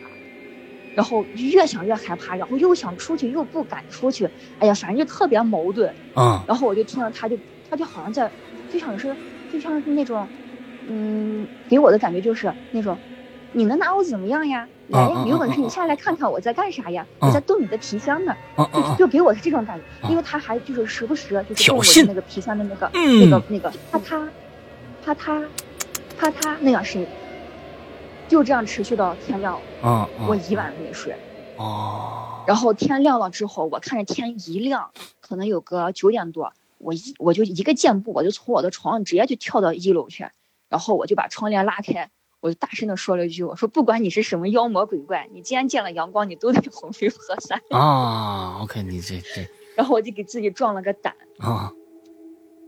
[0.93, 4.25] 然后越想越害怕，然后又想出去又不敢出去，
[4.58, 5.95] 哎呀，反正就特别矛盾。
[6.12, 6.43] 啊。
[6.47, 8.34] 然后我就听到他就他就好像在，
[8.67, 10.29] 就像是就像是那种，
[10.86, 13.01] 嗯，给我的感觉就是那种，
[13.53, 14.67] 你能拿我怎么样呀？
[14.89, 17.05] 来呀，有本事你下来看看我在干啥呀？
[17.19, 18.35] 我在动你的皮箱呢。
[18.73, 24.27] 就就给我是这种感觉，因为他还就是时不时就是动我的那个皮箱的那个那个那个啪嗒，
[25.03, 25.45] 啪嗒，
[26.17, 27.07] 啪嗒那样声音。
[28.27, 31.15] 就这样持续到天亮，嗯，我一晚没睡，
[31.57, 40.27] 哦，然后天亮了之后，我看着天一亮，可能有个九点多，我一我就一个箭步，我就从我的床上直接就跳到一楼去，
[40.69, 51.73] 然后我就把窗帘拉开，我就大声的说了一句，我说不管你是什么妖魔鬼怪，你既然见了阳光，你都得魂飞魄散啊！OK，你这这，然后我就给自己壮了个胆啊。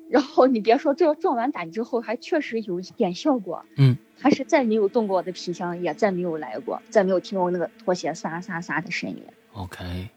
[0.09, 3.63] 然后你别说，这壮完胆之后，还确实有一点效果。
[3.77, 9.23] 嗯，他是再没有动过我的皮箱，也再没有来过，再没有听过那个拖鞋沙沙沙的声音。
[9.53, 10.09] OK，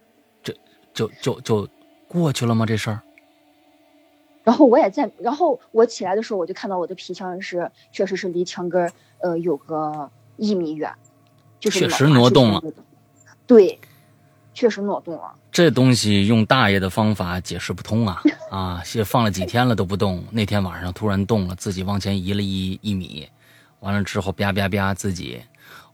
[0.43, 0.53] 这
[0.93, 1.69] 就就就
[2.09, 2.67] 过去了吗？
[2.67, 3.01] 这事儿？
[4.43, 8.93] 然后我也在，然后我起来的时候，我就看到我的皮箱是，确实是离墙根
[9.25, 10.93] 呃有个一米远，
[11.59, 12.63] 就是确实挪动了。
[13.47, 13.81] 对。
[14.57, 18.23] 确实挪动了，这东西用大爷的方法解释不通啊！
[18.53, 23.29] 啊，放了几天了都不动，那天晚上突然动了，自己往前移了一一米，
[23.81, 25.43] 完了之后吧吧吧自己，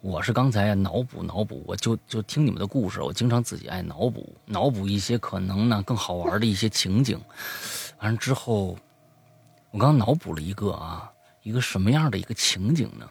[0.02, 7.18] 我是刚才脑补脑补，我就就听你们的故事，我经常自己爱脑补脑补一些可能呢更好玩的一些情景，
[8.02, 8.76] 完了之后，
[9.70, 11.10] 我刚脑补了一个啊，
[11.42, 13.08] 一个什么样的一个情景呢？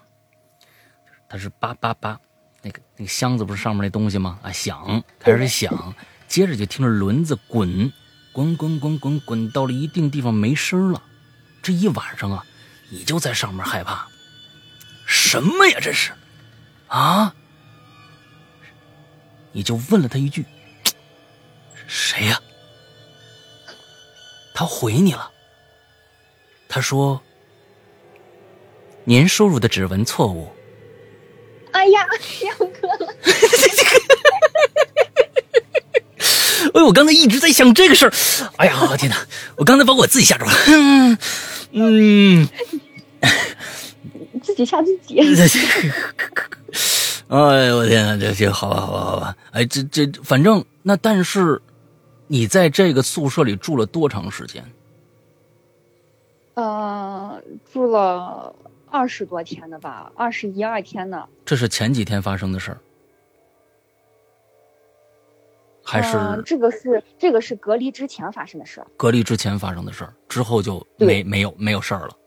[1.29, 2.19] 它是叭叭叭。
[2.61, 4.37] 那个那个箱子不是上面那东西吗？
[4.43, 5.95] 啊，响，开始响，
[6.27, 7.89] 接着就听着轮子滚，
[8.33, 11.01] 滚滚滚滚滚到了一定地方没声了。
[11.61, 12.45] 这一晚上啊，
[12.89, 14.09] 你就在上面害怕，
[15.05, 16.11] 什么呀这是？
[16.87, 17.33] 啊？
[19.53, 20.45] 你就问了他一句
[21.87, 22.41] ：“谁呀？”
[24.53, 25.31] 他回你了，
[26.67, 27.23] 他说
[29.05, 30.51] ：“您输入的指纹错误。”
[31.73, 32.05] 哎呀，
[32.41, 33.13] 两个了！
[36.73, 38.13] 哎，我刚才一直在想这个事儿。
[38.57, 39.15] 哎呀，天哪！
[39.55, 40.51] 我刚才把我自己吓着了。
[41.71, 42.47] 嗯，
[44.41, 45.19] 自己吓自己。
[47.29, 48.17] 哎呦，我天哪！
[48.17, 49.35] 这这好吧，好吧，好吧。
[49.51, 51.61] 哎，这这，反正那，但是
[52.27, 54.63] 你在这个宿舍里住了多长时间？
[56.55, 58.53] 呃，住了。
[58.91, 61.27] 二十多天的吧，二十一二天呢。
[61.45, 62.77] 这是前几天发生的事儿，
[65.83, 68.87] 还是这个是这个是隔离之前发生的事儿？
[68.97, 72.17] 隔离之前发生的事儿，之后就没没有没有事儿了。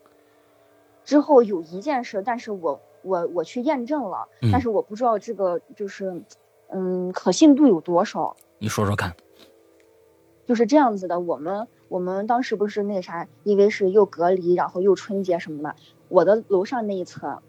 [1.04, 6.22] 之后有一件事，但是我我我去验证了，但是我不知道这个就是
[6.68, 8.36] 嗯可信度有多少。
[8.58, 9.14] 你说说看。
[10.44, 15.76] 就是这样子的，我们我们当时不是那啥，因为是又隔离，然后又春节什么的。
[16.12, 17.40] 我的楼上那一层，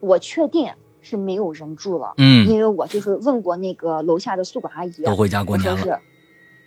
[0.00, 2.12] 我确定是没有人住了。
[2.18, 6.02] 嗯，因为我就是问过那个楼下的宿管阿姨，都回家过年了。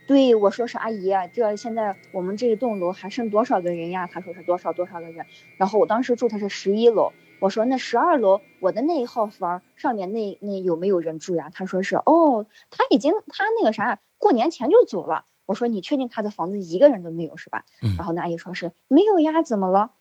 [0.08, 4.08] 对，我说是阿姨，这现在我们这一栋楼还剩多少个人呀？
[4.12, 5.28] 她说是多少多少个人。
[5.58, 11.52] 然后我当时住的是十一楼，我说那十二楼我的那一号房上面那那有没有人住呀？
[11.54, 15.26] 她说是哦，他已经他那个啥过年前就走了。
[15.46, 17.64] 我说你确定他的房子一个人都没有是吧？
[17.84, 17.96] 嗯。
[17.96, 19.92] 然后那阿姨说是没有呀，怎么了？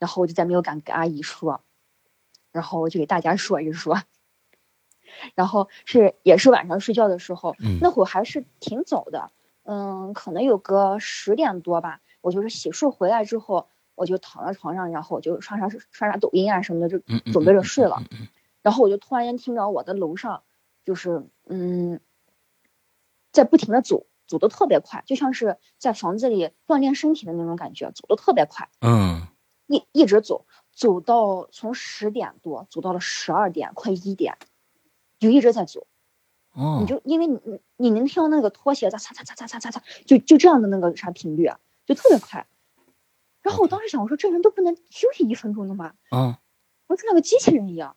[0.00, 1.60] 然后我就再没有敢跟阿姨说，
[2.50, 4.02] 然后我就给大家说一说。
[5.34, 9.30] 然后是也是晚上睡觉的时候，那会儿还是挺早的，
[9.64, 12.00] 嗯，可能有个十点多吧。
[12.20, 16.98] 我就是洗漱回来之后，我就躺在床上，然后我就刷刷刷刷抖音啊什么的，就
[17.32, 18.02] 准备着睡了。
[18.62, 20.42] 然后我就突然间听到我的楼上，
[20.84, 22.00] 就是嗯，
[23.32, 28.68] 在不停的走，走的特别快，就像是在房子里锻炼身体的那种感觉，走的特别快。
[28.80, 29.26] 嗯，
[29.70, 34.36] 一一直走，走到从十点多走到了十二点，快一点，
[35.20, 35.86] 就一直在走。
[36.52, 41.52] 哦，你就因为你你你能听到那个拖鞋在擦擦擦擦擦擦擦，就就这样的那个啥频率，
[41.86, 42.48] 就特别快。
[43.42, 45.94] 然后我当时想，我说这人都不能休息一分钟的吗？
[46.10, 46.40] 啊，
[46.88, 47.96] 我说像个机器人一样。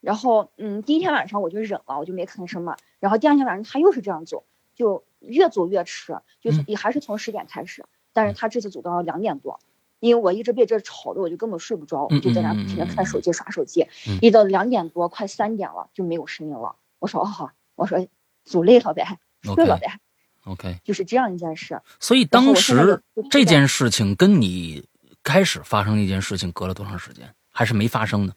[0.00, 2.76] 然后嗯，第一天晚上我就忍了，我就没吭声嘛。
[3.00, 4.44] 然后第二天晚上他又是这样走，
[4.76, 9.58] 就越走越迟，就是也还是从十点开始，但是他这次走到两点多，
[10.04, 13.86] 因为我一直被这吵的，我就根本睡不着，就在那不停的看手机耍手机，
[14.20, 16.76] 一到两点多快三点了就没有声音了。
[16.98, 18.06] 我说哦好，我说
[18.44, 19.98] 走累了呗，睡了呗。
[20.44, 21.80] OK，就是这样一件事。
[21.98, 24.84] 所以当时这件事情跟你
[25.22, 27.34] 开始发生那件事情隔了多长时间？
[27.50, 28.34] 还是没发生呢？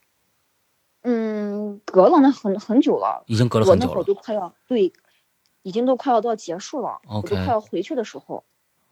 [1.02, 3.90] 嗯，隔了那很很久了，已经隔了很久了。
[3.90, 4.94] 我那会儿都快要对，
[5.64, 8.46] 已经都快要到结束了，我都快要回去的时候，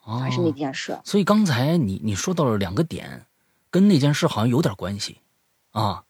[0.05, 0.99] 还是那件事。
[1.03, 3.25] 所以刚才你你说到了两个点，
[3.71, 5.17] 跟那件事好像有点关系，
[5.71, 6.03] 啊，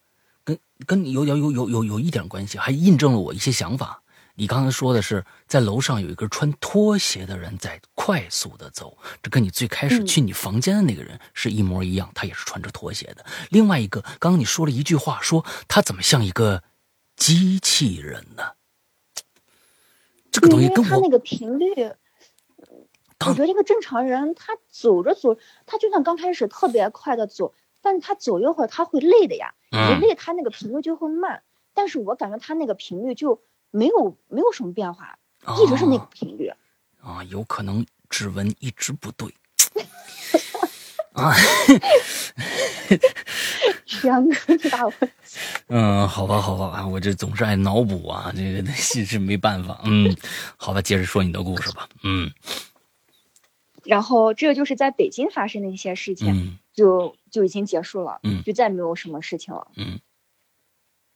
[0.44, 4.02] 跟跟有有有有有有一点关系，还印证了我一些想法。
[4.38, 13.26] 你刚才说的是在楼上有一个穿拖鞋的人在快速的走，这跟你最开始去你房间的那个人是一模一样，他也是穿着拖鞋的。
[13.50, 16.62] 另外一个，刚刚你说了一句话，说他怎么像一个
[17.16, 18.44] 机器人呢？
[20.32, 21.66] 这个东西跟我他那个频率，
[23.26, 31.44] 我觉得一个正常人他走着走，他就算刚开始特别快的走，但是他走一会儿他会累的呀，一累他那个频率就会慢。
[31.74, 33.42] 但是我感觉他那个频率就。
[33.72, 35.20] 没有没有什么变化，
[35.62, 36.50] 一直是那个频率。
[37.02, 39.28] 啊，有可能指纹一直不对。
[41.12, 41.34] 啊，
[43.86, 45.10] 天哪，这大问题。
[45.68, 49.82] 嗯，好吧，好吧，我这总是爱脑补啊，这个 是是没办法。
[49.84, 50.16] 嗯，
[50.56, 51.90] 好吧，接着说你的故事吧。
[52.04, 52.32] 嗯。
[53.86, 60.00] 然后这个就是在北京发生的一些事情，就就已经结束了，嗯，就再没有什么事情了，嗯。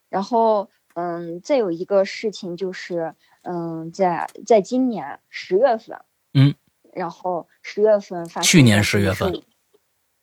[0.08, 0.70] 然后。
[0.94, 6.04] 嗯，再有一个事情就是，嗯，在在今年十月份，
[6.34, 6.52] 嗯，
[6.92, 9.40] 然后十月份发去年十月份，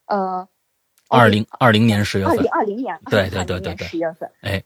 [0.08, 0.48] 呃，
[1.08, 4.62] 二零二零年十月份，二零二零年，对对对对对，十月份，哎，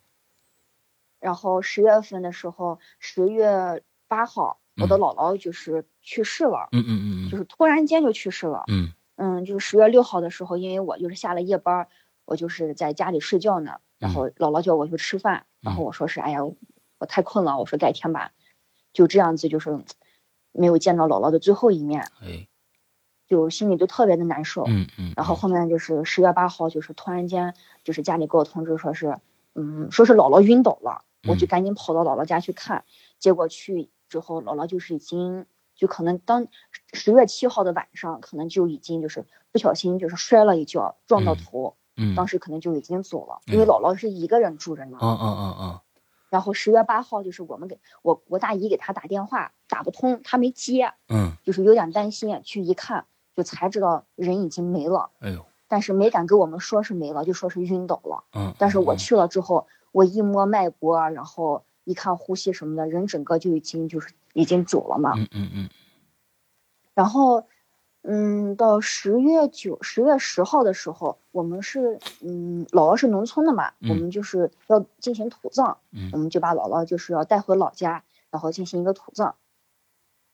[1.20, 8.92] 然后十月份的时候，十月八号，我的姥姥就是去世了，嗯嗯嗯，就是突然间就去世了，嗯。
[9.18, 11.88] 嗯，就是十月六号的时候，因为我就是下了夜班，
[12.26, 13.80] 我就是在家里睡觉呢。
[14.00, 16.40] 然后姥姥叫我去吃饭，然后我说是，哎呀，
[16.98, 18.32] 我太困了，我说改天吧，
[18.94, 19.84] 就这样子，就是
[20.54, 22.48] 没有见到姥姥的最后一面，哎，
[23.28, 25.14] 就心里就特别的难受，嗯嗯。
[25.16, 27.54] 然后后面就是十月八号，就是突然间，
[27.84, 29.20] 就是家里给我通知说是，
[29.54, 32.86] 嗯，说是姥姥晕倒了，我就赶紧跑到姥姥家去看，
[33.20, 36.48] 结果去之后，姥姥就是已经，就可能当
[36.92, 41.78] 十月七号的晚上，可能就已经就是不小心就是摔了一跤，撞到头。
[41.96, 44.98] 嗯，当时可能就已经走了，因为姥姥是一个人住着呢。
[45.02, 45.80] 嗯嗯嗯嗯。
[46.30, 50.94] 然后十月八号，就是我们给我我大姨给他打电话，打不通，他没接。
[51.08, 51.32] 嗯。
[51.44, 55.10] 就是有点担心，去一看，就才知道人已经没了。
[55.20, 55.46] 哎呦！
[55.68, 58.24] 但是没敢跟我们说是没了，就说是晕倒了。
[58.34, 58.54] 嗯。
[58.60, 65.14] 但是我去了之后，我一摸脉搏，然后一看呼吸什么的，人整个就已经就是已经走了嘛。
[65.16, 65.70] 嗯嗯嗯。
[66.94, 67.48] 然后。
[68.04, 75.78] 嗯，到十月九、十月十号的时候，我们是嗯，姥姥是农村的嘛，我们就是要进行土葬，
[76.12, 79.36] 我们就把姥姥就是要带回老家，然后进行一个土葬。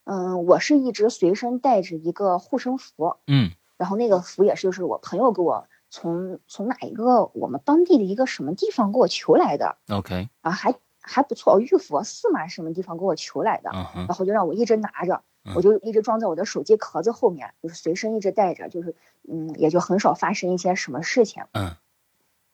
[0.05, 10.73] 嗯，我是一直随身带着一个护身符，嗯，然后那个符也是就是我朋友给我从从哪一个我们当地的一个什么地方给我求来的，OK，啊还
[11.07, 15.23] 还不错，玉佛寺嘛什么地方给我求来的，然后就让我一直拿着。
[15.55, 18.93] 我就一直装在我的手机壳子后面，就是随身一直带着，就是
[19.23, 21.77] 嗯，也就很少发生一些什么事情，嗯，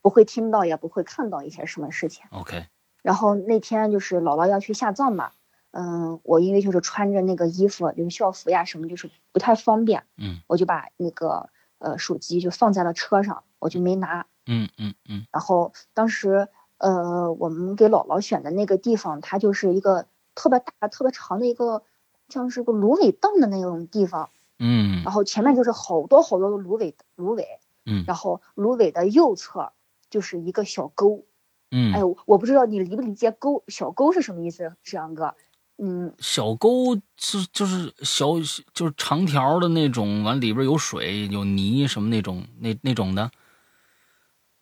[0.03, 2.23] 不会听到也不会看到一些什么事情。
[2.29, 2.67] OK。
[3.01, 5.31] 然后那天就是姥姥要去下葬嘛，
[5.71, 11.49] 嗯，我因为就是穿着那个衣服，就是校服呀什么，就是不太方便，嗯，我就把那个
[11.79, 15.25] 呃手机就放在了车上，我就没拿，嗯嗯嗯。
[15.31, 16.47] 然后当时
[16.87, 20.05] 呃我们给姥姥选的那个地方，它就是一个
[20.35, 21.83] 特别大、特别长的一个。
[22.29, 27.45] 像是个芦苇荡的那种地方，嗯，然后前面就是好多好多的芦苇，芦苇，
[27.85, 29.71] 嗯，然后芦苇的右侧
[30.09, 31.25] 就是一个小沟，
[31.69, 35.35] 嗯，哎呦，我不知道你理不理解沟小沟是什么意思，志阳哥，
[35.77, 38.29] 嗯，小沟是就是小
[38.73, 43.29] 就是长条的那种，完里边有水有泥什么那种那那种的，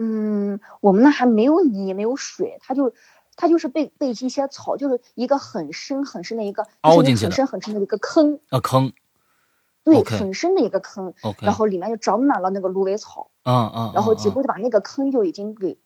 [0.01, 2.93] 嗯，我们那还没有泥没有水，它就。
[3.37, 8.39] 它就是被被一些草，就是一个很深很深的一个凹进去很深很深的一个坑。
[8.49, 8.91] 啊坑，
[9.83, 15.79] 对，很深的一个坑然后里面就长满了那个芦苇草，嗯嗯，然后几乎就把那个坑就已经给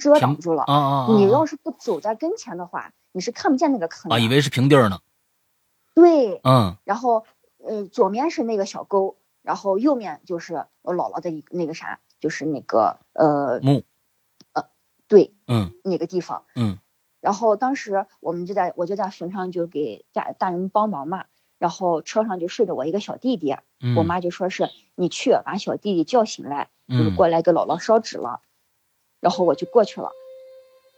[0.00, 1.44] 遮挡住了，啊啊，你要。
[1.46, 5.00] 是不走在跟前的话，你是看不见那个坑啊，以为是平地儿呢，
[5.94, 7.24] 对，嗯，然后
[7.58, 13.82] 呃左面是那个小沟，然后右面就是我姥姥的一那个啥，就是那个呃墓。
[15.06, 16.78] 对，嗯，那个地方，嗯，
[17.20, 21.26] 然后当时我们就在，我就在坟上就给家大人帮忙嘛，
[21.58, 23.54] 然后车上就睡着我一个小弟弟，
[23.98, 28.40] 我妈就说是你去把小弟弟叫醒来，就是过来给姥姥烧纸了，
[29.20, 30.10] 然后我就过去了。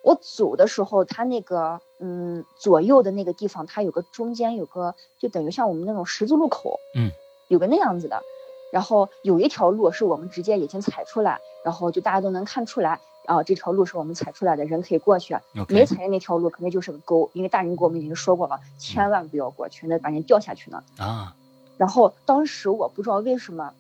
[0.05, 7.11] 我走的时候，他那个嗯左右的那个地方，它有个中间有个就等于像我们那种十字路口，嗯，
[7.49, 8.23] 有个那样子的，
[8.71, 13.01] 然后有一条路是我们直接已经踩出来，然后就大家都能看出来。
[13.27, 15.37] 啊，这条路是我们踩出来的，人可以过去。
[15.69, 20.81] 没踩的那条路肯定就是个沟，因为大人给我们已经说过了，千万不要过去，那把人掉下去呢。
[20.97, 21.35] 啊。
[21.77, 23.73] 然后当时我不知道为什么，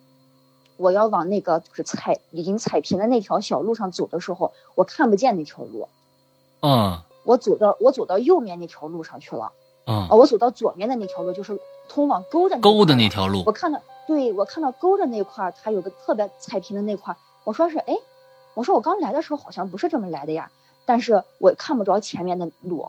[0.76, 5.88] 我要往那个就是踩已经踩平的那条小路上走的时候，我看不见那条路。
[6.62, 6.98] 嗯。
[7.22, 9.52] 我走到我走到右面那条路上去了。
[9.86, 10.08] 嗯。
[10.08, 11.56] 啊，我走到左面的那条路就是
[11.88, 13.44] 通往沟的沟的那条路。
[13.46, 17.96] 我看到，对我看到沟的那块，它有个特别踩平的那块，我说是哎。
[18.54, 20.50] 我说我刚来的时候好像不是这么来的呀，
[20.86, 22.88] 但是我看不着前面的路，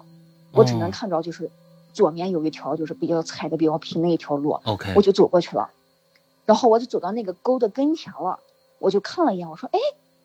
[0.54, 1.52] 我只能看着就是
[1.92, 5.70] 左面有一条就是比较踩的比较平的一条路，OK，我就走过去了，
[6.46, 8.40] 然后我就走到那个沟的跟前了，
[8.80, 9.78] 我就看了一眼，我说哎，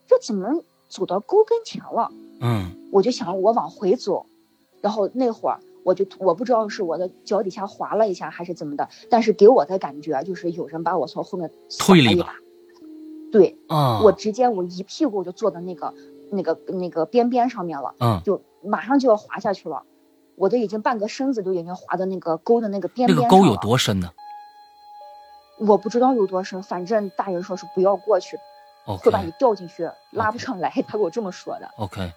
[0.06, 2.12] 这怎么走到沟跟前了？
[2.40, 4.26] 嗯，我就想我往回走，
[4.80, 12.34] 然后那会儿我就我不知道是我的脚底下滑了一下还是怎么的，但是给我的感觉就是有人把我从后面推了一把。
[13.32, 15.94] 对，啊，我直接我一屁股就坐到那个
[16.30, 19.82] 那个那个边边上面了，嗯，就马上就要滑下去了，
[20.36, 24.10] 我都已经半个身子都已经滑到那个沟的那个边边那个沟有多深呢？
[25.58, 28.38] 我不知道有多深，反正大人说是不要过去，
[28.84, 31.70] 会把你掉进去，拉不上来，他给我这么说的。
[31.78, 32.12] OK。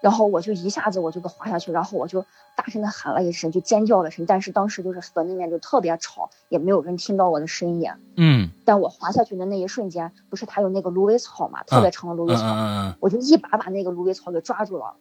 [0.00, 2.24] 然后我就一下子我就给滑下去，然后我就
[2.56, 4.24] 大声的喊了一声，就尖叫了声。
[4.26, 7.90] 但是当时就是河里面就特别吵，也没有人听到我的声音。
[8.16, 8.50] 嗯。
[8.64, 14.94] 但我滑下去的那一瞬间，不是它有那个芦苇草嘛，特别长的芦苇草，嗯我就一把把那个芦苇草给抓住了，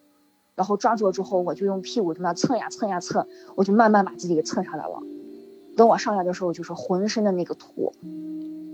[0.56, 5.02] 然后抓住了之后，我就用屁股在那蹭呀蹭呀蹭，我就慢慢把自己给蹭上来了。
[5.78, 7.94] 等我上来的时候，就是浑身的那个土。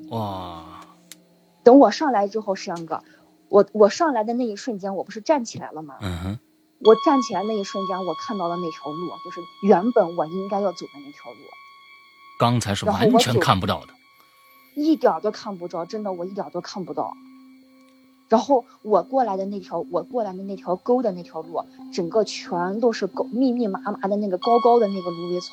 [0.09, 0.81] 哇！
[1.63, 3.03] 等我上来之后，石阳哥。
[3.55, 5.95] 我我上来的那一瞬间，我不是站起来了吗？
[6.01, 6.39] 嗯哼。
[6.83, 11.39] 我站起来那一瞬间，我看到了那条路，就是原本我应该要走的那条路。
[12.37, 13.93] 刚才是完全看不到的。
[14.75, 17.13] 一点都看不着，真的，我一点都看不到。
[18.27, 25.47] 然后我过来的那条，我过来的那条沟的那条路，整个全都是高密密麻麻的那个高高的那个芦苇草，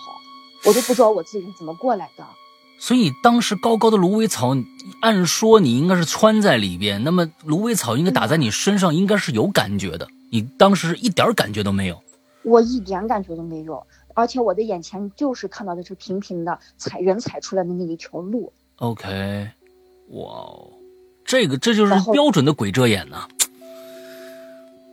[0.67, 2.27] 我都不知道我自己是怎么过来的。
[2.83, 4.57] 所以当时高高的芦苇草，
[5.03, 10.09] 按说你应该是穿在里边，那么芦苇草应该打在你身上，应该是有感觉的。
[10.33, 12.03] 你当时一点感觉都没有，
[12.43, 18.53] 我一点感觉都没有，而且我的眼前就是看到的是平平的踩人踩出来的那一条路。
[18.79, 19.49] OK，
[20.09, 20.73] 哇哦，
[21.25, 23.29] 这个这就是标准的鬼遮眼呐。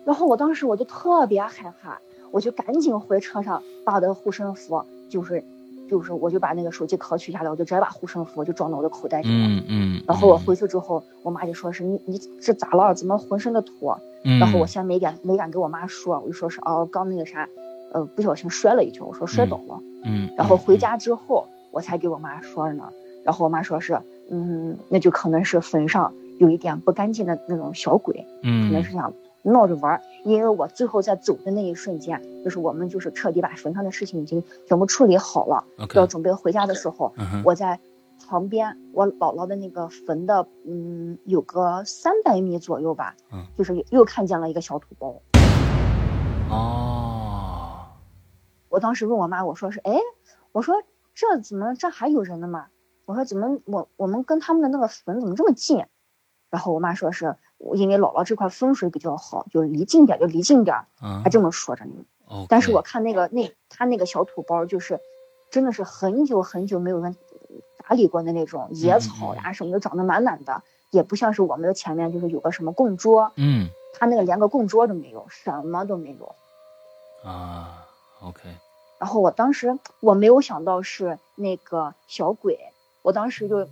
[0.05, 1.97] 然后我当时我就特别害怕，
[2.29, 5.43] 我就赶紧回车上把我的护身符就是。
[5.89, 9.33] 就是我就把那个手机壳取下来，我就直接把护身符就装到我的口袋里了。
[9.33, 10.03] 嗯嗯。
[10.07, 12.93] 然后我回去之后，我妈就说是你你这咋了？
[12.93, 13.95] 怎么浑身的土？
[14.23, 14.39] 嗯。
[14.39, 17.49] 然后我先没敢没敢给我妈说，我就说是哦刚那个啥，
[17.91, 19.79] 呃不小心摔了一跤，我说摔倒了。
[20.05, 20.29] 嗯。
[20.37, 22.83] 然后回家之后，我才给我妈说呢。
[23.25, 23.99] 然后我妈说是
[24.31, 29.11] 嗯，那就可能是坟上有一点不干净的那种小鬼，嗯，可能是想。
[29.43, 35.63] 闹着玩，因为我最后在走的那一瞬间，就是我们就是彻底把坟上的事情已经全部处理好了
[35.95, 37.79] 要准备回家的时候，嗯、我在
[38.27, 45.21] 旁边我姥姥的那个坟的，嗯，有个三百米左右吧，嗯，就是又看见了一个小土包。
[46.49, 47.87] 哦，
[48.67, 49.99] 我当时问我妈，我说是，哎，
[50.51, 50.75] 我说
[51.15, 52.67] 这怎么这还有人呢嘛？
[53.05, 55.85] 我说怎么我我们跟他们的那个坟怎么这么近？
[56.49, 57.35] 然后我妈说是。
[57.75, 61.91] 因为姥姥这块风水比较好，就离近点就离近点，嗯、还这么说着呢。
[62.27, 62.45] Okay.
[62.47, 64.99] 但是我看那个那他那个小土包，就是
[65.51, 67.15] 真的是很久很久没有人
[67.83, 76.35] 打理过的那种野草呀什么的，长得满满的，嗯、也不像是我们的前面就是有个什么供桌，嗯，他那个连个供桌都没有，什么都没有。
[77.29, 77.85] 啊
[78.21, 78.41] ，OK。
[78.99, 82.57] 然后我当时我没有想到是那个小鬼，
[83.01, 83.67] 我当时就。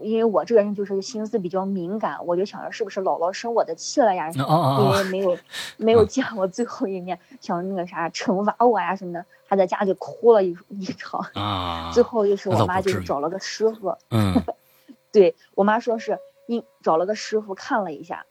[0.00, 4.30] 因为我这个人就是心思比较敏感，我就想着是不是姥姥生我的气了呀？
[4.30, 5.38] 因为没有
[5.76, 11.90] 没有见我最后一面，想那个啥惩罚我呀什么的，还在家里哭了一一场啊。
[11.92, 14.34] 最后就是我妈就是找了个师傅，嗯，
[15.12, 18.26] 对我妈说是因找了个师傅看了一下，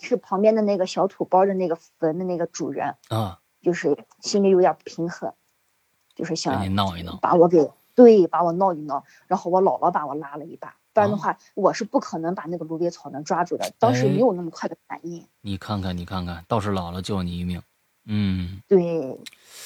[0.00, 5.32] 是旁边的那个小土包的那个坟的那个主人啊，就是心里有点不平衡，
[6.14, 7.70] 就是想闹一闹，把我给。
[7.98, 13.72] 对，把我闹一闹，然后我姥姥把我拉了一把，不然的话，我是不可能把那个芦苇草能抓住的。
[13.80, 15.26] 当时没有那么快的反应。
[15.40, 17.60] 你看看，你看看，倒是姥姥救你一命。
[18.06, 19.18] 嗯，对。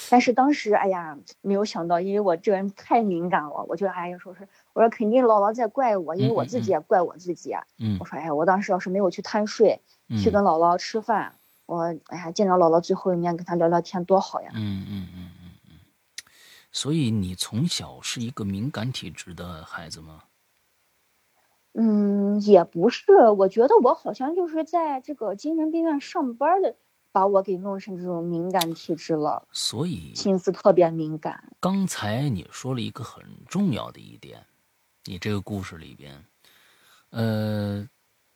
[0.08, 7.54] 但是当时，哎呀，没有想到，因为我这人太敏感了，我就哎呀，说是我说肯定姥姥在怪我，因为我自己也怪我自己。
[7.78, 7.98] 嗯。
[8.00, 9.82] 我说哎呀，我当时要是没有去贪睡，
[10.16, 11.34] 去跟姥姥吃饭，
[11.66, 14.48] 我哎呀见着姥姥最后一面，跟她聊聊天多好呀。
[14.54, 15.28] 嗯嗯嗯。
[16.72, 20.24] 所以你从小是一个敏感体质的孩子吗？
[21.74, 23.12] 嗯，也不是。
[23.36, 26.76] 我觉得我好像就是在这个精神病院上班的，
[27.12, 29.46] 把我给弄成这种敏感体质了。
[29.52, 31.52] 所以心思特别敏感。
[31.60, 34.44] 刚才你说了一个很重要的一点，
[35.04, 36.24] 你这个故事里边，
[37.10, 37.88] 呃，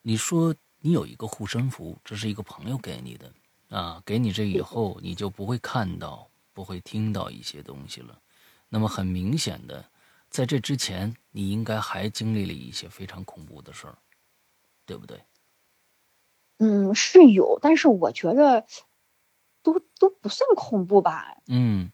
[0.02, 3.32] 你说你有一个护身符，这是一个朋友给你的
[3.68, 8.18] 啊，给你这以后，你就不会看到、不会听到一些东西了。
[8.68, 9.84] 那么很明显的，
[10.28, 13.96] 在这之前，你应该还经历了一些非常恐怖的事儿，
[14.84, 15.22] 对不对？
[16.58, 18.66] 嗯，是有，但是我觉得
[19.62, 21.36] 都都不算恐怖吧。
[21.48, 21.90] 嗯，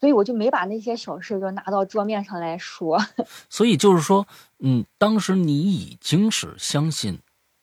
[0.00, 2.98] 所以我就没把那些小事就拿到桌面上来说。
[3.48, 4.26] 所以就是说，
[4.58, 7.18] 嗯，当时你已经是相信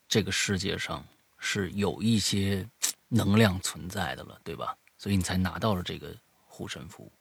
[0.08, 1.06] 这个世界上
[1.38, 2.68] 是有一些
[3.10, 4.78] 能量存在的了，对吧？
[4.98, 7.12] 所以你才拿到了这个护身符。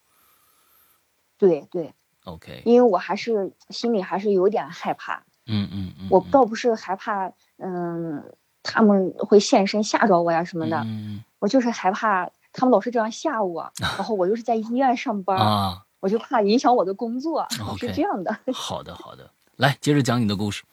[1.38, 8.22] 对对，OK，因为我还是心里还是有点害怕，嗯嗯嗯，我倒不是害怕，嗯，
[8.62, 17.46] 他们会现身吓着我呀什么的，嗯，我就是害怕他们老是这样吓我， 然后我又是在医院上班啊，我就怕影响我的工作，
[17.78, 18.36] 是这样的。
[18.52, 20.64] 好的好的，来接着讲你的故事。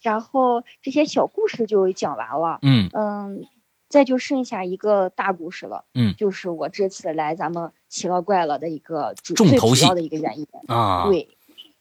[0.00, 3.44] 然后这些小故事就讲完了，嗯嗯。
[3.88, 10.46] 再就剩下一个大故事了，嗯，就是我这次来咱们奇了怪了的一个主重头戏的一个原因。
[10.68, 11.36] 啊，对，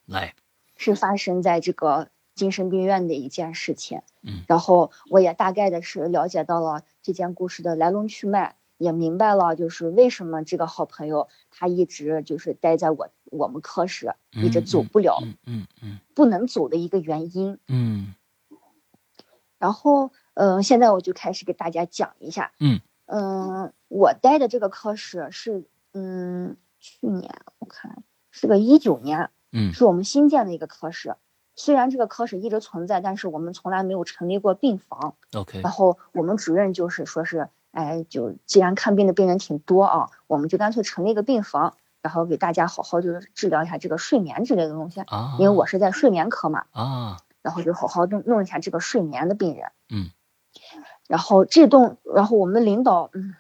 [0.06, 0.34] 来，
[0.78, 18.16] 是发生在这个精神病院的一件事情，嗯，然后我也大概的是了解到了这件故事的来龙去脉，也明白了就是为什么这个好朋友他一直就是待在我我们科室，一直走不了，嗯嗯，不能走的一个原因，嗯，
[19.60, 20.12] 然后。
[20.38, 22.52] 嗯，现在我就开始给大家讲一下。
[22.60, 22.82] 嗯。
[23.06, 25.64] 嗯，我待的这个科室是，
[25.98, 31.16] 嗯，去年我看是个一九年，嗯，是我们新建的一个科室。
[31.56, 35.16] 虽然这个科室一直存在，但是我们从来没有成立过病房。
[35.34, 35.62] OK。
[35.62, 45.00] 然后我们主任就是说是，哎，就既然看病的病人挺多啊，我们就干脆成立一个病房，然后给大家好好就是治疗一下这个睡眠之类的东西。
[45.00, 45.38] 啊。
[45.40, 46.66] 因为我是在睡眠科嘛。
[46.72, 47.18] 啊。
[47.42, 49.72] 然后就好好弄弄一下这个睡眠的病人。
[49.90, 50.10] 嗯。
[51.08, 53.34] 然后这栋，然后我们的领导嗯，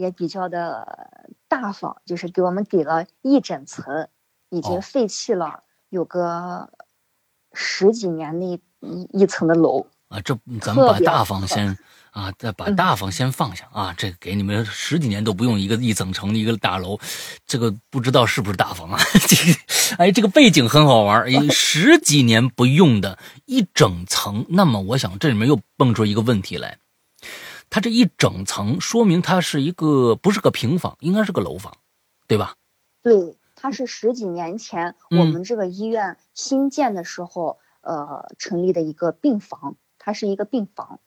[0.00, 4.08] 也比较的大方，就是给我们给了一整层，
[4.48, 6.70] 已经废弃了有个
[7.52, 8.46] 十几年的
[8.80, 10.18] 一一层的楼啊。
[10.22, 11.76] 这咱们把大方先
[12.12, 13.94] 啊，再把大方先放下啊。
[13.98, 16.98] 这给你们十几年都不用一个一整层的一个大楼，
[17.44, 18.98] 这个不知道是不是大方啊？
[19.28, 19.52] 这 个
[19.98, 26.78] 哎，这个背景很好玩， 十几年不用的一整层，那么我想这里面又蹦出一个问题来，
[27.70, 31.72] 它这一整层说明它是一个不是个平房，应该是个楼房，
[32.26, 32.54] 对吧？
[33.02, 41.00] 对，它是十几年前我们这个医院新建的时候，呃，成立的一个病房，它是一个病房。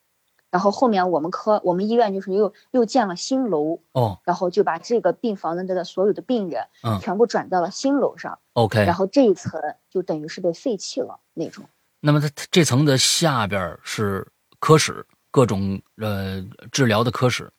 [0.49, 9.59] 然后后面我们科我们医院就是又又建了新楼哦，然后就把这个病房的这个所有的病人嗯全部转到了新楼上，OK，然后这一层
[9.89, 11.65] 就等于是被废弃了那种。
[12.01, 14.27] 那么它这层的下边是
[14.59, 15.03] 科室，
[15.33, 17.51] 各种呃治疗的科室。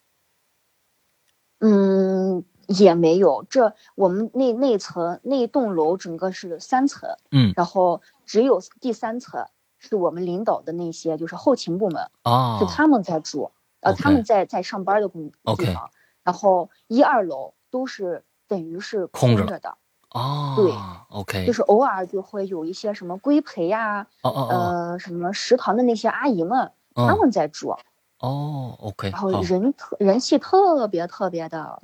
[1.58, 9.44] 嗯，也没有，这我们那那层那栋楼整个是三层，嗯，然后只有第三层。
[9.86, 15.90] 是我们领导的那些，就是后勤部门啊，是他们在住，呃，他们在在上班的工地方。
[16.22, 19.76] 然后一二楼都是等于是空着的。
[20.08, 20.72] 哦，对
[21.10, 27.74] ，OK，就是偶尔就会有一些什么规培呀，哦哦呃，什么食堂的那些阿姨们，他们在住。
[28.20, 31.82] 哦，OK，然后人特人气特别特别的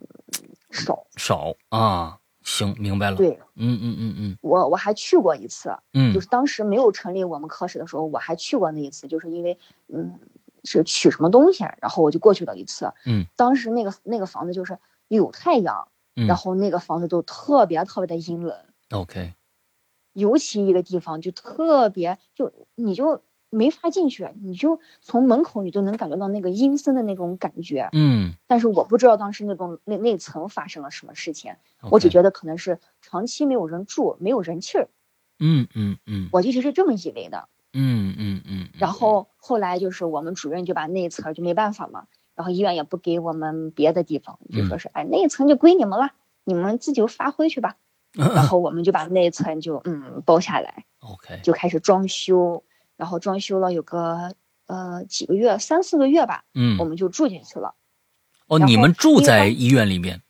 [0.71, 1.05] 少。
[1.17, 3.17] 少啊行，明白了。
[3.17, 4.39] 对，嗯嗯嗯嗯。
[4.41, 9.59] 我我还去过一次，嗯，就是当时没有成立我们科室的时候，我还去过那一次，就是因为
[9.89, 10.19] 嗯
[10.65, 12.91] 是取什么东西，然后我就过去了一次。
[13.05, 16.27] 嗯，当时那个那个房子就是有太阳，嗯。
[16.27, 18.57] 然后那个房子都特别特别的阴冷
[18.93, 19.35] ，OK，
[20.15, 23.21] 尤其一个地方就特别就你就
[23.51, 27.89] 没法进去，你就从门口你都能感觉到那个阴森的那种感觉。
[27.93, 31.55] 嗯，但是我不知道当时那栋那那层发生了什么事情，
[31.91, 34.89] 我只觉得可能是长期没有人住，没有人气儿，
[35.39, 37.49] 嗯嗯嗯我一直是这么以为的。
[37.73, 46.11] 嗯嗯嗯，然后后来就是我们主任就把那一层就没办法嘛，然后医院也不给我们别的地方，就说是哎那一层就归你们了，
[46.45, 47.77] 你们自己发挥去吧。
[48.19, 52.65] 然后我们就把那一层就嗯包下来，OK，就开始装修，
[53.01, 54.35] 然后装修了有个
[54.67, 57.75] 呃几个月，三四个月吧，嗯我，们就住进去了。
[58.47, 60.21] 哦，你们住在医院里面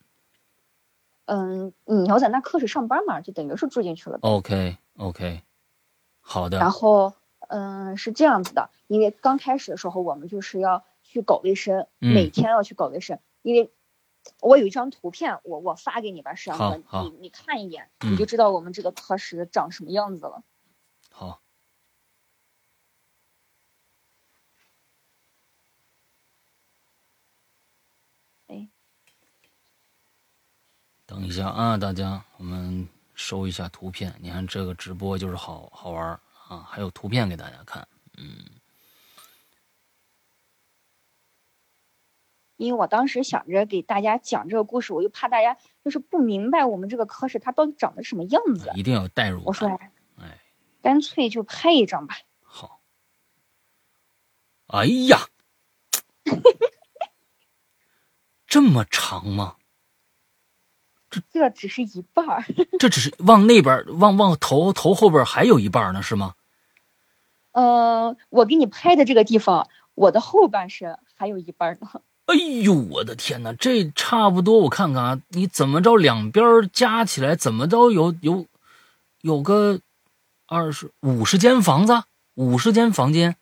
[1.25, 4.19] 嗯，你要在那科室上班嘛，就等于是住进去了。
[4.21, 5.41] ？OK OK，
[6.21, 7.13] 好的，然后，
[7.49, 13.73] 嗯，是这样子的，因为刚开始的时候我们就是要去搞卫生，嗯每天要去搞卫生，因为
[14.39, 20.43] 我有一张图片，我我发给你吧，石阳哥，好好你你看一眼，嗯你就知道我们这个科室长什么样子了。
[21.11, 21.41] 好。
[28.47, 28.67] 哎，
[31.21, 34.11] 等一下啊，大家，我们收一下图片。
[34.19, 37.87] 你看这个直播就是好好玩啊，还有图片给大家看。
[38.17, 38.43] 嗯
[42.57, 49.67] 因为我当时想着给大家讲这个故事，我又怕大家就是不明白我们这个科室它到底长得什么样子，一定要有代入我说。
[50.17, 50.39] 哎，
[50.81, 52.17] 干脆就拍一张吧。
[52.41, 52.81] 好。
[54.67, 55.19] 哎呀，
[58.47, 59.57] 这么长吗？
[61.31, 62.45] 这只是一半儿，
[62.79, 66.33] 这只是往那边往往头头后边还有一半呢，是吗？
[67.51, 72.01] 呃，我给你拍的这个地方，我的后半身还有一半呢。
[72.27, 78.45] 哎呦，我的天哪，这差不多，我看看啊，你怎么着两边加起来怎么着有有
[79.21, 79.81] 有个
[80.47, 82.03] 二十五十间房子，
[82.35, 83.35] 五十间房间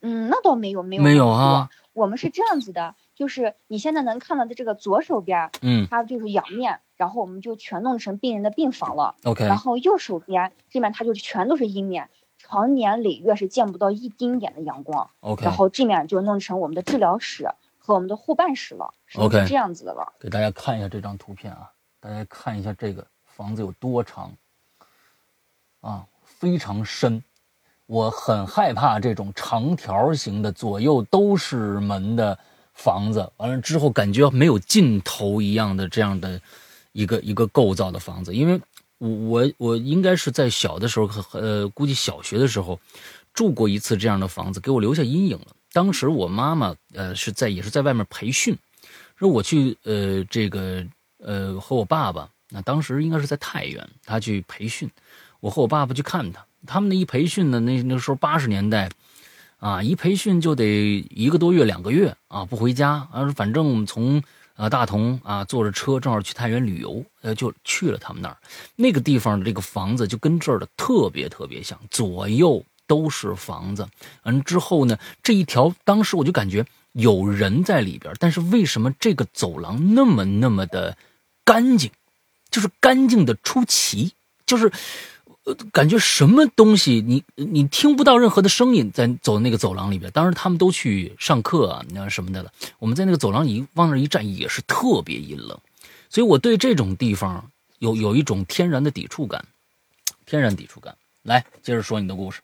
[0.00, 1.68] 嗯，那倒没有，没有，没有啊？
[1.92, 9.14] 我们是这样子的，就是你现在能看到的这个左手边，嗯它就是阳面，然后我们就全弄成病人的病房了。
[9.22, 15.08] ，OK 然后右手边这边它就全都是阴面，常年累月是见不到一丁点的阳光。
[15.20, 17.48] OK，然后这面就弄成我们的治疗室
[17.78, 20.12] 和我们的护办室了，是 OK 这样子的了。
[20.18, 21.70] 给大家看一下这张图片啊，
[22.00, 24.32] 大家看一下这个房子有多长
[25.80, 27.22] 啊，非常深。
[27.86, 32.36] 我很害怕这种长条形的左右都是门的
[32.74, 36.40] 房子，完了之后感觉没有尽头一样的这样的
[36.92, 38.60] 一个一个构造的房子，因为
[38.98, 42.78] 我我我应该是在小的时候，呃，估计小学的时候
[43.34, 45.48] 住过一次这样的房子，给我留下阴影了。
[45.72, 48.56] 当时我妈妈呃是在也是在外面培训，
[49.16, 50.84] 说我去呃这个
[51.18, 54.90] 呃和我爸爸，那当时应该是在太原，他去培训，
[55.40, 56.44] 我和我爸爸去看他。
[56.66, 58.88] 他们那一培训呢，那那时候八十年代，
[59.62, 64.20] 啊，一培训就得一个多月、两个月啊，不回家啊，反正从
[64.56, 68.36] 啊大同啊坐着车正好去太原旅游，呃，就去了他们那儿。
[68.74, 73.86] 那个地方的这个房子就跟这儿的特别特别像，左右都是房子。
[74.24, 80.96] 完之后呢，这一条当时我就感觉有人在里边，但是为什么这个走廊那么那么的
[81.44, 81.88] 干净，
[82.50, 84.12] 就是干净的出奇，
[84.44, 84.72] 就是。
[85.44, 90.10] 呃，感觉什么东西你你听不到任何的声音，在走那个走廊里边。
[90.12, 92.52] 当时他们都去上课啊，那什么的了。
[92.78, 95.58] 我们在那个走廊里往那一站，也是特别阴冷，
[96.08, 99.44] 所以我对这种地方有有一种天然的抵触感，
[100.26, 100.96] 天然抵触感。
[101.22, 102.40] 来，接着说你的故事。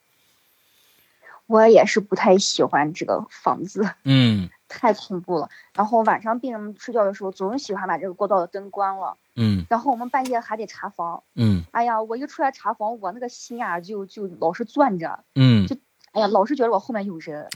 [1.47, 5.49] 我也是不太喜欢这个房子，嗯太恐怖了。
[5.73, 11.23] 然后晚上病人们睡觉的时候，总喜欢把这个过道的灯关了，嗯然后我们半夜还得查房。
[11.35, 15.75] 嗯哎呀，我一出来查房，我那个心啊就就老是攥着，嗯就
[16.13, 17.49] 哎呀，老是觉得我后面有人。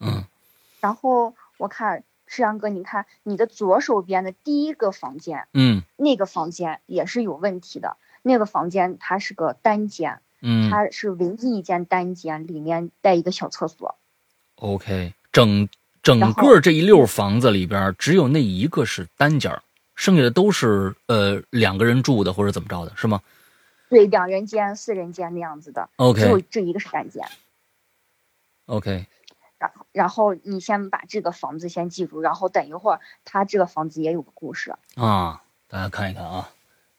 [0.00, 0.24] 嗯
[0.80, 7.96] 然后我看石阳哥，你看你的左手边的第一个房间，嗯那个房间也是有问题的。
[8.22, 13.96] 那个房间它是个单间，嗯它是唯一一间单间，里面带一个小厕所。
[14.56, 15.68] ，OK，整
[16.04, 19.62] 整个这一溜房子里边，只有那一个是单间儿
[19.96, 23.22] 剩下的都是呃两个人住的或者怎么着的，是吗
[23.88, 27.26] 对，两人间、四人间那样子的，只有这一个是单间。
[28.66, 29.06] OK，
[29.58, 34.74] 然后，然后你先把这个房子先记住，然后等一会儿他这个房子也有个故事。
[34.96, 36.50] 啊，大家看一看啊，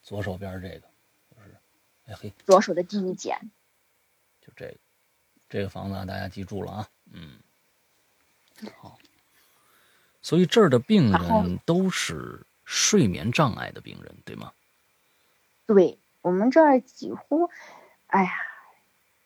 [0.02, 1.58] 左手边这个就是，
[2.06, 3.38] 哎嘿，左手的第一间，
[4.42, 4.76] 就这个，
[5.50, 7.32] 这个房子大家记住了啊，嗯，
[8.78, 8.98] 好，
[10.22, 14.52] 所以这儿的病人都是睡眠障碍的病人，对吗？
[15.66, 17.50] 对我们这儿几乎，
[18.08, 18.32] 哎呀，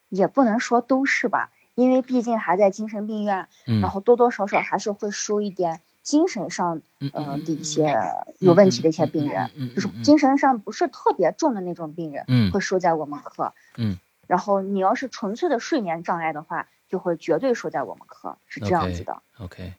[0.09, 3.47] 也不能说都是吧，因为毕竟还在精神病院，
[3.81, 5.81] 然后多多少少还是会收一点。
[6.01, 7.11] 精神上，嗯
[7.45, 7.95] 的一些
[8.39, 13.53] 有问题的一些病人，就是精神上不是特别重的那种病人，会收在我们科。
[13.77, 19.21] 嗯，然后你要是纯粹的睡眠障碍的话，就会绝对说在我们科，是这样子的。
[19.37, 19.73] OK。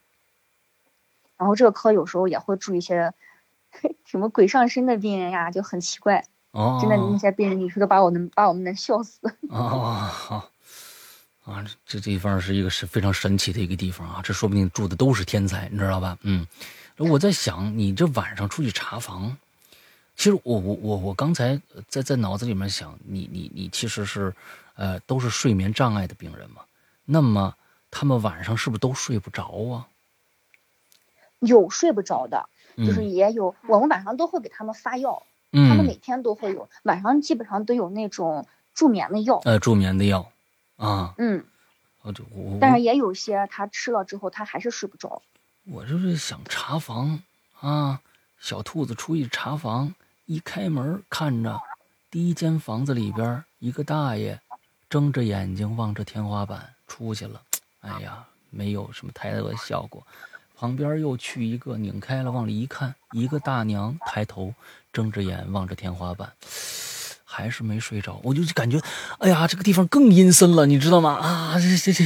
[1.36, 3.12] 然后这个科有时候也会住一些
[4.06, 6.24] 什么鬼上身的病人呀，就很奇怪。
[6.52, 6.78] 哦。
[6.80, 9.18] 真的那些病人，你说都把我能把我们能笑死。
[9.50, 10.50] 哦，好。
[11.46, 14.20] 啊，这这地方是一个是非常神奇的一个地方啊！
[14.22, 16.16] 这说不定住的都是天才，你知道吧？
[16.20, 16.46] 嗯，
[16.98, 19.36] 我在想，你这晚上出去查房，
[20.14, 24.32] 其实我我我我刚才在在脑子里面想，你你你其实是，
[24.74, 26.62] 呃，都是睡眠障碍的病人嘛？
[27.12, 27.56] 那么
[27.90, 29.88] 他们晚上是不是都睡不着啊？
[31.40, 40.30] 有睡不着的，就是也有，我们晚上都会给他们发药，他们每天都会有，晚上基本上都有那种助眠的药，呃，助眠的药。
[40.76, 41.44] 啊，嗯，
[42.02, 45.20] 我就我，但是也有些他吃了之后，他还是睡不着。
[45.64, 47.20] 我就是想查房
[47.60, 48.00] 啊，
[48.38, 49.94] 小兔子出去查房，
[50.26, 51.60] 一开门看着
[52.10, 54.40] 第一间房子里边一个大爷
[54.88, 57.40] 睁着眼睛望着天花板出去了，
[57.82, 60.04] 哎呀，没有什么太多的效果。
[60.56, 64.52] 旁边又去一个拧开了往里一看，一个大娘抬头
[64.92, 66.32] 睁着眼望着天花板。
[67.32, 68.80] 还是没睡着，我就感觉，
[69.20, 71.14] 哎呀，这个地方更阴森了，你知道吗？
[71.14, 72.04] 啊，这这这，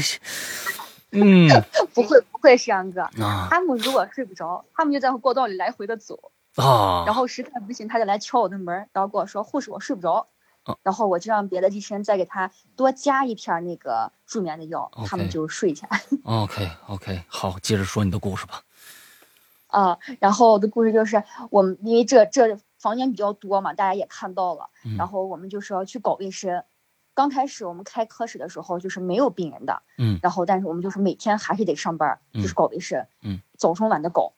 [1.13, 1.49] 嗯，
[1.95, 3.09] 不会不会，石阳哥，
[3.49, 10.29] 他们如果睡不着，他们就在过道里来回的走啊，然后实在不行，他就来敲我的门，然后跟我说护士，我睡不着，
[10.83, 16.03] 然后我就让别的医生再给他多加一片那个助眠的药，他们就睡起来。
[16.25, 18.63] OK OK，好，接着说你的故事吧。
[19.67, 22.59] 啊，然后我的故事就是我们因为这这。
[22.85, 24.69] 房间比较多嘛，大家也看到了。
[24.99, 26.65] 然后我们就是要去搞卫生。
[27.15, 29.83] 刚开始我们开科室的时候就是没有病人的。
[29.97, 30.21] 嗯。
[30.23, 33.07] 然后，但是我们就是每天还是得上班，就是搞卫生。
[33.23, 33.41] 嗯。
[33.57, 34.35] 早中晚的搞。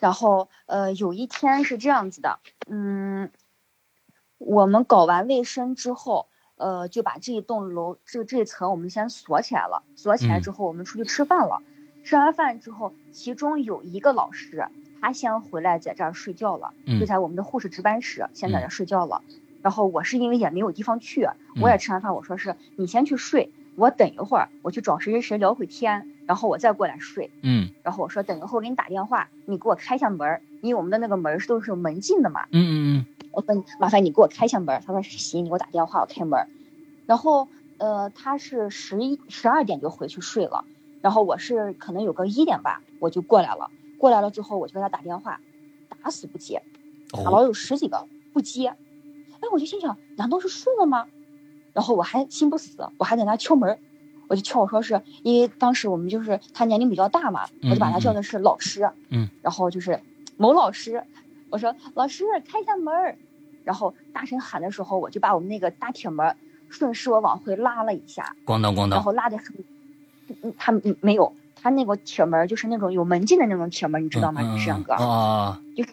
[0.00, 3.30] 然后，呃，有一天是这样子的，嗯，
[4.38, 6.26] 我们搞完卫生之后，
[6.56, 9.82] 呃，就把这一栋楼这这一层我们先锁起来了。
[9.96, 11.62] 锁起来之后，我们出去吃饭了。
[12.04, 14.66] 吃完饭之后，其中有一个老师。
[15.00, 19.22] 他先回来在这儿睡觉了，就在我们的护士值班室，先在这睡觉了。
[19.62, 21.28] 然后我是因为也没有地方去，
[21.60, 27.30] 我也吃完饭，我说是你先去睡，我等一会儿我去找谁谁谁聊会天，然后我再过来睡。
[27.42, 27.70] 嗯。
[27.84, 32.46] 然后我说等一会儿给你打电话，你给我开下门，因为我们的那个门是都是门禁的嘛。
[32.52, 33.06] 嗯嗯嗯。
[33.32, 36.46] 我说麻烦你给我开下门，他说行，你给我打电话，我开门。
[37.06, 37.48] 然后
[37.78, 40.64] 呃，他是十一十二点就回去睡了，
[41.00, 43.70] 然后我是可能有个一点吧，我就过来了。
[43.98, 45.40] 过来了之后，我就给他打电话，
[46.02, 46.62] 打死不接，
[47.12, 51.06] 打了有十几个不接，哎，我就心想，难道是睡了吗？
[51.72, 53.78] 然后我还心不死，我还在那敲门，
[54.28, 60.00] 我就敲，我说是因为当时我们就是他年龄比较大嘛，我就把他叫的是老师，嗯，然后就是
[60.38, 61.04] 某老师，
[61.50, 63.18] 我说老师开一下门，
[63.64, 66.34] 然后大声喊的时候，我就把我们那个大铁门
[66.70, 69.54] 顺势我往回拉了一下，咣当咣当，然后拉的很，
[70.42, 71.34] 嗯，他没有。
[71.60, 74.92] 他那个铁门就是那种有门禁的那种铁门，你知道吗，石阳哥？
[74.92, 75.84] 啊，就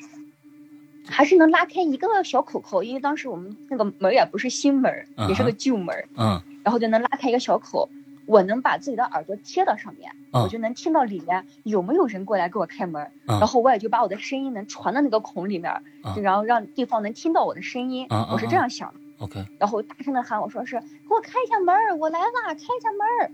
[1.08, 7.89] 还是能拉开一个小口口，因为当时我们那个门也不是新门，也是个旧门，嗯，然后就能拉开一个小口，
[8.26, 15.82] 我能把自己的耳朵贴到上面，我就能听到里面有没有人过来给我开门，然后我也就把我的声音能传到那个孔里面，
[16.16, 19.00] 就然后让对方能听到我的声音，我是这样想的。
[19.20, 23.32] OK，然后大声的喊我说是给我开一下门，我来啦，开一下门，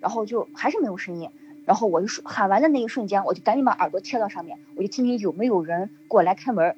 [0.00, 1.28] 然后就还是没有声音。
[1.64, 6.76] 然后我就说喊完的那一瞬间，我就赶紧把耳朵贴到上面，我就听听有没有人过来开门。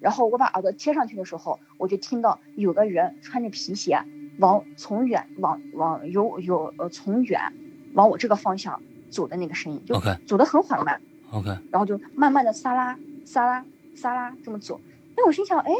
[0.00, 4.04] 然后我把耳朵贴上去的时候，我就听到有个人穿着皮鞋，
[4.38, 7.52] 往从远往往有有呃从远
[7.94, 8.80] 往我这个方向
[9.10, 11.00] 走的那个声音，就走得很缓慢。
[11.30, 11.50] OK。
[11.70, 13.64] 然后就慢慢的撒拉撒拉
[13.94, 14.80] 撒拉这么走。
[15.16, 15.72] 哎，我心想，哎，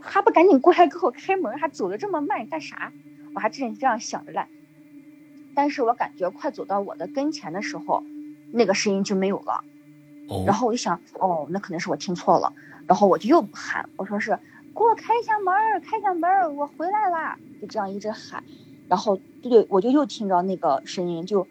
[0.00, 2.92] 还不赶紧过来给我开门，还走的这么慢干啥？
[3.34, 4.46] 我还真这样想着嘞。
[5.54, 8.04] 但是我感觉快走到我的跟前的时候，
[8.52, 9.64] 那个声音就没有了。
[10.46, 12.52] 然后我就想，哦，那可能是我听错了。
[12.86, 14.38] 然后我就又喊，我说是，
[14.76, 17.38] 给我开一下门，开一下门，我回来啦！
[17.60, 18.44] 就这样一直喊。
[18.88, 21.48] 然后对，我就又听着那个声音，就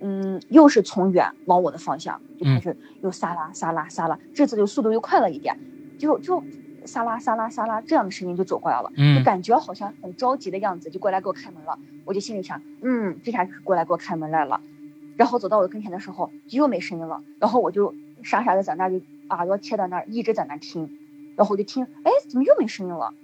[0.00, 5.56] 嗯，又是从远往我的方向就开始又撒拉撒拉撒拉，这次就速度又快了一点，
[5.96, 6.42] 就就
[6.84, 11.78] 撒拉撒拉撒拉这样的声音就走过来了，就感觉好像很着急的样子，就过来给我开门了。
[12.04, 14.60] 我就心里想，嗯，这下是过来给我开门来了。
[15.16, 17.22] 然后走到我的跟前的时候，又没声音了。
[17.38, 17.94] 然后我就
[18.24, 20.98] 傻傻的在那就耳朵贴到那儿，一直在那听。
[21.36, 23.14] 然后我就听，哎，怎么又没声音了？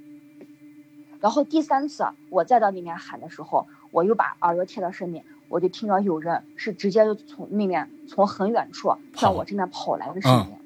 [1.20, 10.56] 然后第三次我再到那面喊的时候，我又把耳朵贴到身边，我就听到有人是直接就从那面从很远处向我这边跑来的声音，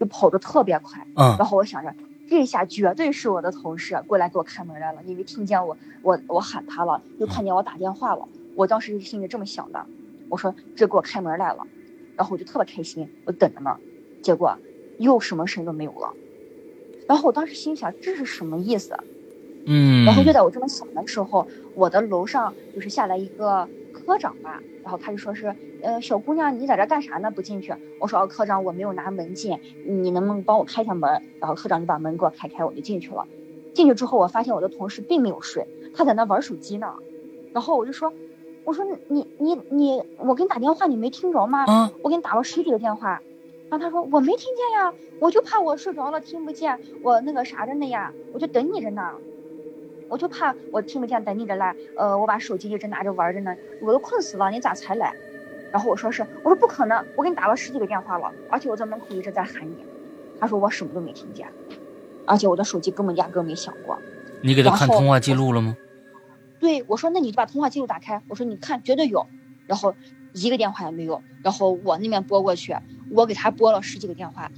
[0.00, 1.06] 就跑的特别快。
[1.14, 1.36] 嗯。
[1.38, 1.94] 然后我想着，
[2.28, 8.26] 这下绝对是我的同事过来给我开门来了，因为听见我我我喊他了，又看见我打电话了。
[8.56, 9.86] 我当时心里这么想的。
[10.28, 11.64] 我说这给我开门来了，
[12.16, 13.78] 然后我就特别开心，我等着呢，
[14.22, 14.58] 结果
[14.98, 16.12] 又什么声都没有了。
[17.06, 18.96] 然后我当时心想这是什么意思？
[19.64, 20.04] 嗯。
[20.04, 27.30] 然后就在我这么想的时候，我的楼上就是下来一个科长吧，然后他就说是，呃，小姑娘你在这干啥呢？
[27.30, 27.74] 不进去？
[28.00, 31.22] 我说哦，科长我没有拿门禁，你能不能帮我开下门？
[31.40, 33.26] 然后科长就把门给我开开，我就进去了。
[33.74, 36.94] 进去之后，我发现我的同事并没有睡，他在那玩手机呢。
[37.52, 38.12] 然后我就说。
[38.64, 41.64] 我说你你你，我给你打电话，你没听着吗？
[41.68, 43.22] 嗯，我给你打了十几个电话，
[43.68, 49.02] 然后他说我没听见呀，我就怕我睡着了听不见，我那个啥着呢呀，我就等你着呢，
[50.08, 55.12] 我就怕我听不见等你着来，呃，我把手机一直拿着玩着呢，我都困死了，你咋才来？
[55.72, 59.76] 然后我说是，我说不可能，我给你打了十几个电话了，而且我在门口一直在喊你，
[60.38, 61.48] 他说我什么都没听见，
[62.24, 63.98] 而且我的手机根本压根没响过。
[64.42, 65.76] 你给他看通话记录了吗？
[66.60, 69.26] 对我说：“那你就把通话记录打开。”我说：“你看，绝对有。”
[69.66, 69.94] 然后
[70.32, 71.22] 一个电话也没有。
[71.42, 72.74] 然后我那边拨过去，
[73.10, 74.50] 我给他拨了十几个电话，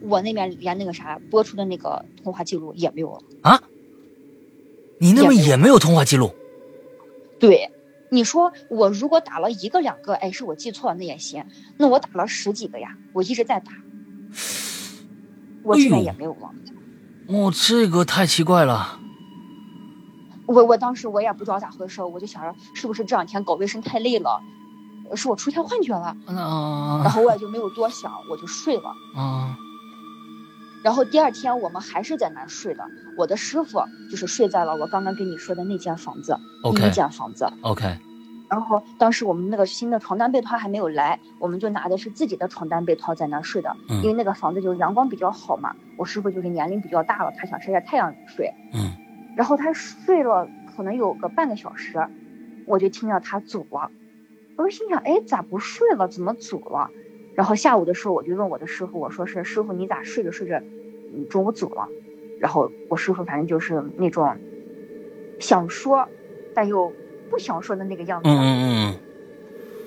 [0.00, 3.62] 我那边连那个啥拨出的那个通话记录也没有了啊！
[4.98, 6.34] 你那边也没有通话记录？
[7.40, 7.70] 对，
[8.10, 11.44] 你说我如果打了一个两个，哎，是我记错了那也行。
[11.76, 13.72] 那我打了十几个呀，我一直在打，
[15.62, 16.50] 我这边也没有了。
[17.26, 19.00] 哦，这个太奇怪了。
[20.46, 24.42] 我我当时我也不知道咋回事，我就想着是不是这两天搞卫生太累了，
[25.14, 26.16] 是我出现幻觉了。
[26.26, 28.88] 然后我也就没有多想，我就睡了。
[29.14, 29.56] 啊。
[30.82, 32.84] 然后第二天我们还是在那睡的，
[33.16, 36.36] 我的师傅就是睡在了我刚刚跟你说的那间房子，
[36.74, 37.50] 第一间房子。
[37.62, 37.98] OK。
[38.50, 45.74] 然后当时我们那个新的床单被套还没有来，我们就拿的是自己的床单被套在那睡的，因为那个房子就是阳光比较好嘛。
[45.96, 48.52] 我师傅就是年龄比较大了，他想晒晒太阳睡。
[48.74, 48.92] 嗯。
[49.34, 50.46] 然后他睡了
[50.76, 52.06] 可能有个半个小时，
[52.66, 53.90] 我就听到他走了，
[54.56, 56.08] 我就心想，哎，咋不睡了？
[56.08, 56.92] 怎么走了？
[57.34, 60.62] 然后下午的时候我就问我的师傅，我说是师傅，你咋睡着睡着，
[61.28, 61.90] 中午走了？
[62.38, 64.38] 然后我师傅反正就是那种
[65.38, 66.10] 想说，
[66.52, 66.96] 但又
[67.28, 68.28] 不想说的那个样子。
[68.28, 69.00] 嗯嗯嗯。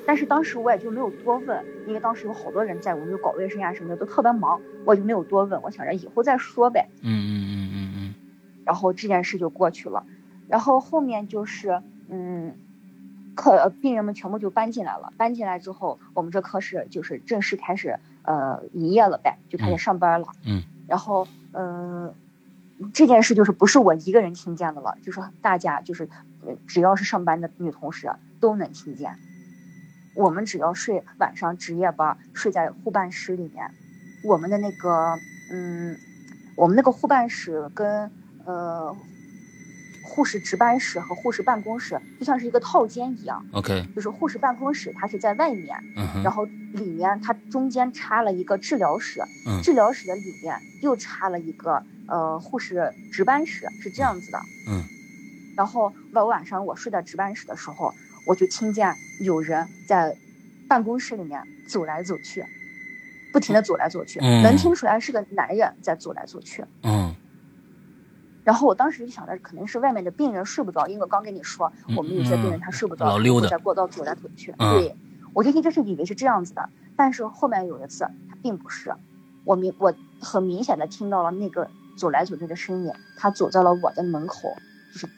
[0.06, 5.62] 但是当时我也就没有多问，因为当时有好多人在，我们就搞卫生呀什么的都特别忙，我就没有多问。
[5.62, 6.90] 我想着以后再说呗。
[7.02, 8.16] 嗯嗯嗯。
[8.64, 10.06] 然后这件事就过去了，
[10.46, 12.58] 然后后面就是，嗯，
[13.38, 15.14] 科病人们全部就搬进来了。
[15.16, 20.28] 搬进来之后，我们这科室就是正式开始呃营业了呗，就开始上班了。
[20.44, 20.64] 嗯。
[20.88, 22.14] 然后，嗯，
[22.94, 26.10] 这件事就是不是我一个人听见的了，就是大家就是
[26.68, 28.12] 只要是上班的女同事
[28.42, 29.16] 都能听见。
[30.16, 33.72] 我们只要睡晚上值夜班，睡在护办室里面，
[34.26, 35.16] 我们的那个，
[35.52, 35.96] 嗯，
[36.58, 38.12] 我们那个护办室跟。
[38.46, 38.96] 呃，
[40.08, 43.46] 护士值班室和护士办公室就像是一个套间一样。
[43.52, 54.40] OK，就是护士办公室它是在外面，嗯，然后里面它中间插了一个治疗室，嗯，治疗室的里面又插了一个呃护士值班室，是这样子的，
[54.70, 54.84] 嗯。
[55.58, 57.94] 然后我晚上我睡在值班室的时候，
[58.26, 60.16] 我就听见有人在
[60.68, 62.46] 办公室里面走来走去，
[63.34, 67.07] 不停的走来走去，能听出来是个男人在走来走去，嗯。
[68.48, 74.54] 然后我当时就想着，可能是外面的病人睡不着，因为我刚跟你说，我们有些病人他睡不着，老溜在过道走来走去。
[74.58, 74.96] 对，
[75.34, 78.96] 我就一直是以为是这样子的，但是后面有一次他并不是，
[79.44, 84.48] 我明我很明显的听到了那个走来走去的声音，他走在了我的门口，
[84.94, 85.10] 就是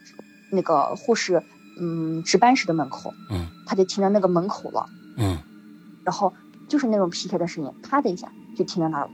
[0.50, 1.40] 那个护士
[1.80, 4.86] 嗯值班室的门口，嗯，他就停在那个门口了，
[5.18, 5.38] 嗯，
[6.02, 6.34] 然后
[6.66, 8.26] 就是那种皮鞋的声音，啪的一下
[8.56, 9.08] 就停在那了。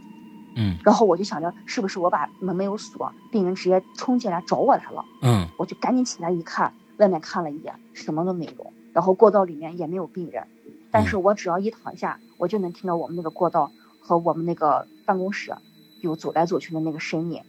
[0.57, 5.05] 嗯，然后我就想着是不是我把门没有锁，病人直接冲进来找我来了。
[5.23, 8.73] 嗯，我就赶紧起来一看，外面看了一眼，什么都没有。
[8.93, 10.47] 然后过道里面也没有病人，
[10.91, 15.55] 但是我只要一躺下，我就能听到我们那个过道和我们那个办公室
[16.01, 17.43] 有走来走去的那个声音。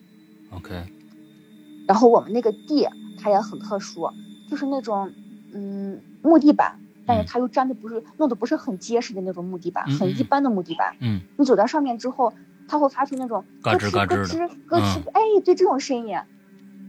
[0.51, 0.83] OK。
[1.87, 2.85] 然后我们那个地
[3.17, 4.11] 它也很特殊，
[4.49, 5.09] 就是那种
[5.53, 10.97] 嗯木地板，但是它又粘的不是弄的不是很结实的那种木地板，嗯很一般的木地板。
[10.99, 12.33] 嗯你走到上面之后，
[12.67, 16.17] 它会发出那种咯吱嘎吱咯吱咯吱嗯，哎，对这种声音。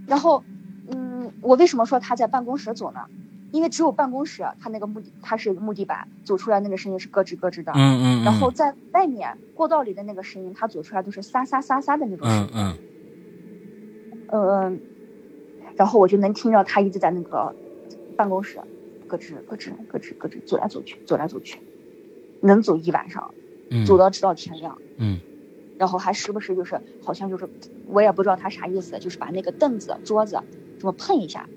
[0.06, 0.42] 然后，
[0.90, 3.00] 嗯，我为什么说他在办公室走呢？
[3.50, 7.72] 因为只有办公室，它那个木地它是木地板，走出来那个声音是咯吱咯吱的。
[7.74, 12.48] 嗯嗯，然后在外面过道里的那个声音，它走出来都是沙沙沙沙的那种声音。
[12.52, 12.78] 嗯嗯
[14.30, 14.72] 呃，
[15.76, 17.54] 然后我就能听到他一直在那个
[18.16, 18.58] 办公室
[19.08, 21.58] 咯吱咯吱咯吱咯吱走来走去，走来走去，
[22.42, 23.32] 能走一晚上，
[23.70, 24.76] 嗯，走到直到天亮。
[24.98, 25.18] 嗯
[25.78, 27.48] 然后还时不时就是好像就是
[27.86, 30.42] 我也不知道他啥意思，就是把那个凳子、桌子
[30.78, 31.48] 这么碰一下，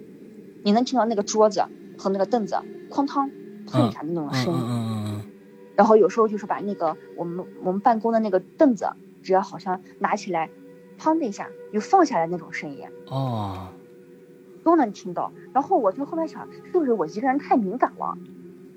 [0.63, 1.65] 你能听到那个桌子
[1.97, 2.55] 和那个凳子
[2.89, 3.29] 哐当
[3.65, 4.59] 碰一下的那种嗯声音。
[4.61, 5.21] 嗯嗯
[5.75, 8.87] 然后有时候就是把那个我们我们办公的那个凳子，
[9.23, 10.51] 只要好像拿起来，
[10.99, 12.87] 砰的一下又放下来那种声音，
[14.63, 15.31] 都能听到。
[15.53, 18.15] 然后我就后面想，是不是我一个人太敏感了？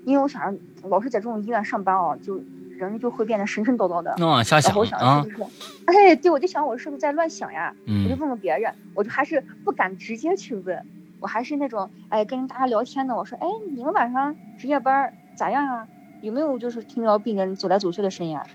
[0.05, 2.41] 因为我想着老是在这种医院上班啊，就
[2.77, 4.13] 人就会变得神神叨叨的。
[4.17, 5.49] 那瞎想然后我想啊是，不是？
[5.85, 7.73] 哎，对，我就想我是不是在乱想呀？
[7.85, 10.85] 我就嗯问问别人，我就还是不敢直接去问，
[11.19, 13.15] 我还是那种哎跟大家聊天呢。
[13.15, 15.87] 我说，哎，你们晚上值夜班咋样啊？
[16.21, 18.45] 有没有就是听到病人走来走去的声音啊？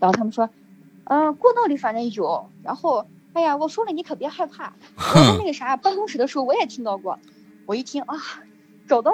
[0.00, 0.48] 然后他们说，
[1.04, 2.48] 嗯、过道里反正有。
[2.62, 7.18] 然后，哎呀，我说了你可别害怕， 我在那个啥办公室的时候我也听到过。
[7.66, 8.16] 我一听啊，
[8.86, 9.12] 找到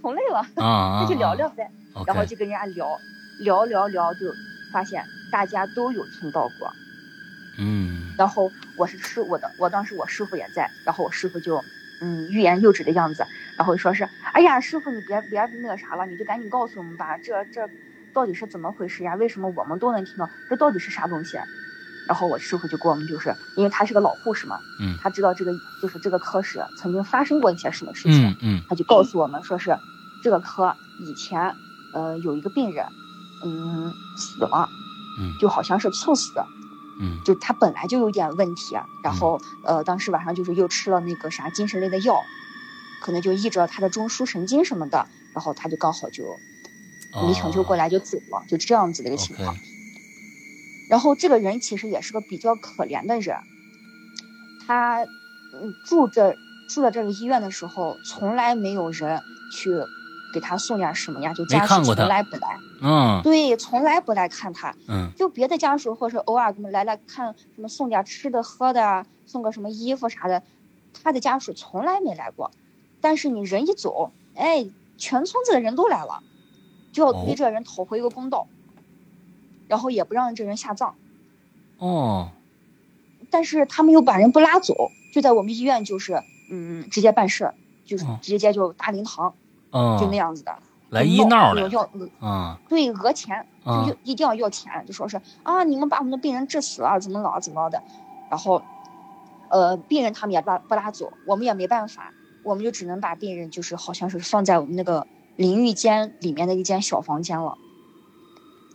[0.00, 1.68] 同类了，那 就聊聊呗。
[2.06, 2.86] 然后就跟人家聊，
[3.38, 4.34] 聊聊聊，就
[4.72, 6.72] 发现大家都有听到过。
[7.58, 11.62] 嗯然后我是师我的，我当时我师傅也在，然后我师傅就
[12.00, 13.24] 嗯欲言又止的样子，
[13.56, 17.68] 然后说是，哎呀，师傅你别别那个啥了，你就赶紧告诉我们吧，这这
[18.14, 19.14] 到底是怎么回事呀？
[19.16, 20.28] 为什么我们都能听到？
[20.48, 21.38] 这到底是啥东西？
[22.08, 29.78] 然后我师傅就给我们就是，因为他是个老护士嘛，嗯他知道这个就是这个科室曾经发生过一些什么事情，嗯嗯他就告诉我们说是
[30.22, 31.54] 这个科以前
[31.94, 32.86] 呃有一个病人
[33.44, 34.68] 嗯死了，
[35.20, 35.36] 嗯。
[35.38, 36.46] 就好像是猝死的，
[37.00, 37.18] 嗯。
[37.24, 42.22] 就他本来就有点问题，啊然后呃当时晚上就是又吃了那个啥精神类的药，
[43.02, 46.24] 可能就抑制了他的中枢神经什么的，然后他就刚好就
[47.26, 49.56] 没抢救过来就走了，就这样子的一个情况。
[50.88, 53.36] 然后这个人其实也是个比较可怜的人，
[54.66, 56.36] 他嗯住这
[56.68, 59.70] 住在这个医院的时候，从来没有人去
[60.32, 64.74] 给他送点什么呀，就家属从来不来，嗯对，从来不来看他。
[64.88, 70.42] 嗯就别的家属或者偶尔给我们来来看什么送点吃的喝的啊，送个什么衣服啥的，
[71.02, 72.50] 他的家属从来没来过。
[73.00, 74.66] 但是你人一走，哎，
[74.96, 76.22] 全村子的人都来了，
[76.92, 78.46] 就要为哦这人讨回一个公道，
[79.68, 80.94] 然后也不让这人下葬。
[81.78, 82.30] 哦
[83.30, 87.52] 但是他们又把人不拉走，就在我们医院就是嗯直接办事，
[87.86, 89.34] 就是哦直接就大灵堂，哦，
[89.72, 90.52] 就那样子的。
[90.90, 91.88] 来就医闹来要
[92.68, 97.82] 对讹钱，啊就一定要要钱，就说是啊，你们把我们的病人治死了，怎么了怎么了的，
[98.28, 98.62] 然后，
[99.48, 102.12] 呃，病人他们也不拉不拉走，我们也没办法，
[102.44, 105.06] 我们就只能把病人就是好像是放在我们那个
[105.36, 107.56] 淋浴间里面的一间小房间了，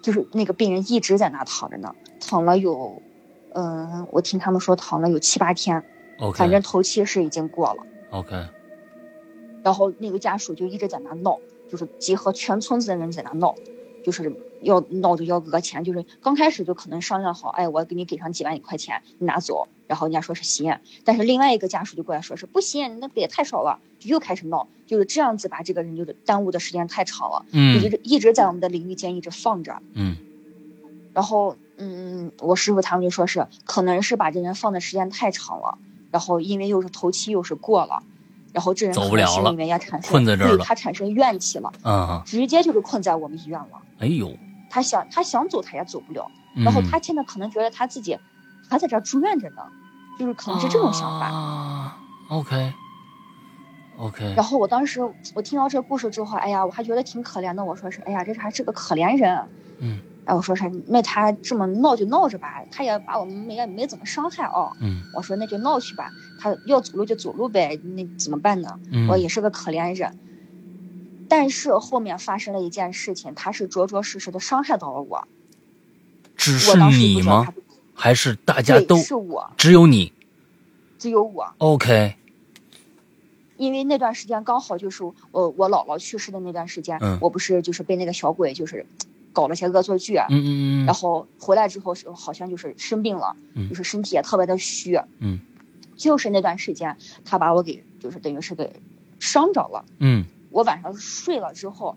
[0.01, 2.99] 就是那个病人一直在那躺着呢，躺了有，
[3.53, 5.83] 嗯、我听他们说躺了有七八天
[6.19, 7.83] ，，OK，反正头七是已经过了。
[8.09, 8.47] OK，
[9.67, 13.53] 然后那个家属就一直在那闹，就是集合全村子的人在那闹，
[14.01, 30.15] 就是要闹着要讹钱，就是刚开始就可能商量好，哎，我给你给上几万块钱，你拿走，然后人家说是行，但是另外一个家属就过来说是不行，那也太少了，就又开始闹，就是这样子把这个人就是耽误的时间太长了，就一嗯直一直在我们的淋浴间一直放着，嗯
[31.13, 35.77] 然后嗯，我师傅他们就说是可能是把这人放的时间太长了，
[36.09, 38.01] 然后因为又是头七又是过了。
[38.57, 43.79] 然后这人走可不了了能心里面也产生困在这儿了对他产生怨气了，啊，直接就是困在我们医院了。
[43.99, 44.35] 哎呦，
[44.67, 48.17] 他想他想走他也走不了，嗯然后他现在可能觉得他自己
[48.67, 49.61] 还在这儿住院着呢，
[50.17, 51.27] 就是可能是这种想法。
[51.27, 51.97] 啊
[52.29, 52.73] ，OK
[53.99, 54.99] OK，然后我当时
[55.35, 57.63] 我听到这个故事之后，哎呀，我还觉得挺可怜的。
[57.63, 59.39] 我说是，哎呀，这还是个可怜人。
[59.77, 64.75] 嗯哎，我说啥，那他这么闹就闹着吧，他也把我们也没怎么伤害哦。
[64.81, 68.77] 嗯我说那就闹去吧，他要走路就走路呗，那怎么办呢？
[68.91, 70.19] 嗯，我也是个可怜人。
[71.29, 75.27] 但是后面发生了一件事情，他是着着实实的伤害到了我。
[76.35, 77.47] 只是我你吗？
[77.93, 80.13] 还是大家，都是我，只有你
[80.99, 81.53] 只有我。
[81.57, 82.15] ？OK，
[83.57, 88.85] 因为那段时间刚好就是我我姥姥去世的那段时间，嗯我不是就是被那个小鬼就是
[89.37, 95.39] 搞了些恶作剧，啊嗯嗯嗯然后回来之后是好像就是生病了，嗯就是身体也特别的虚，嗯，
[95.95, 98.81] 就是那段时间他把我给就是等于是给
[99.19, 99.85] 伤着了。
[99.99, 101.95] 嗯我晚上睡了之后，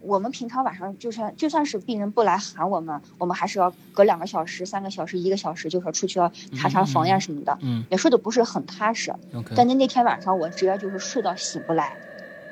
[0.00, 9.14] 我们平常晚上就算就算是病人不来喊我们，我们还是要隔两个小时、三个小时、一个小时，就说出去要查查房呀什么的，嗯也睡得不是很踏实。
[9.32, 11.96] ，OK，但那那天晚上我直接就是睡到醒不来，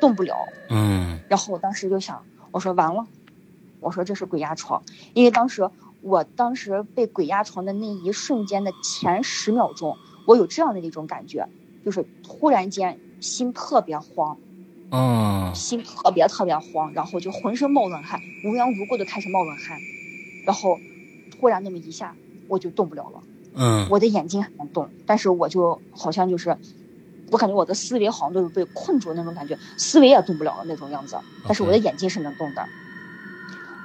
[0.01, 0.35] 动不了。
[0.71, 3.05] 嗯然后我当时就想，我说完了，
[3.81, 4.83] 我说这是鬼压床，
[5.15, 5.69] 因为当时
[6.03, 11.49] 我当时被鬼压床的那一瞬间的前十秒钟，我有这样的一种感觉，
[11.85, 14.39] 就是突然间心特别慌，
[14.91, 19.79] 嗯心特别特别慌，然后就浑身冒冷汗，无缘无故的开始冒冷汗，
[20.47, 20.79] 然后
[21.31, 22.15] 突然那么一下
[22.49, 23.23] 我就动不了了，
[23.55, 26.57] 嗯我的眼睛还能动，但是我就好像就是。
[27.33, 32.69] 我感觉我的思维好像都是被困住的那种感觉，思维也动不了的那种样子，但是我的眼睛是能动的。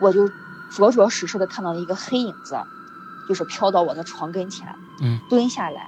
[0.02, 0.28] 我就
[0.76, 2.58] 着着实实的看到了一个黑影子，
[3.28, 4.68] 就是飘到我的床跟前，
[5.02, 5.88] 嗯，蹲下来，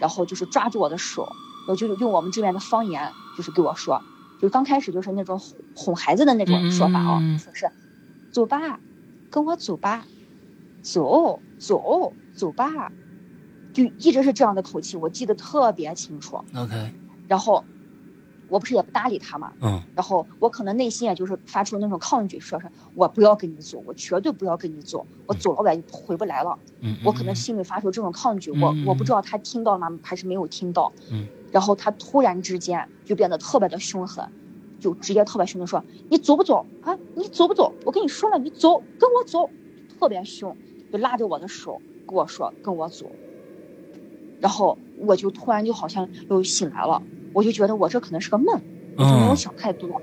[0.00, 1.28] 然后就是抓住我的手，
[1.68, 4.02] 我就用我们这边的方言，就是给我说，
[4.40, 7.70] 就刚开始就是那种哄哄孩子的那种说法啊，说是，
[8.30, 8.80] 走吧，
[9.30, 10.04] 跟我走吧，
[10.82, 12.92] 走走走吧，
[13.72, 16.44] 就一直是这样的口气，我记得特别清楚。
[16.54, 16.92] ，OK，
[17.26, 17.64] 然后
[18.54, 26.56] 我不是也不搭理他嘛，嗯然后我可能内心也就是发出那种抗拒，说是我不要跟你走，我绝对不要跟你走，我走了我也回不来了。
[26.80, 30.92] 嗯，我可能心里发出这种抗拒，我嗯我不知道他听到了吗，还是没有听到。
[31.10, 31.26] 嗯。
[31.50, 34.24] 然后他突然之间就变得特别的凶狠，
[34.78, 36.96] 就直接特别凶的说：“你走不走啊？
[37.16, 37.72] 你走不走？
[37.84, 39.50] 我跟你说了，你走，跟我走。”
[39.98, 40.56] 特别凶，
[40.92, 43.10] 就拉着我的手跟我说：“跟我走。”
[44.40, 47.00] 然后我就突然就好像又醒来了，
[47.34, 48.46] 我就觉得我这可能是个梦，
[48.94, 50.02] 我就没有嗯想太多。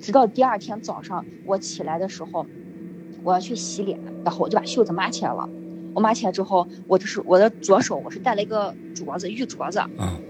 [0.00, 2.48] 直到第二天早上我起来的时候，
[3.22, 5.50] 我要去洗脸，然后我就把袖子抹起来了。
[5.92, 9.80] 我抹起来之后，我就是我的左手我是戴了一个镯子，玉镯子。
[9.98, 10.20] 嗯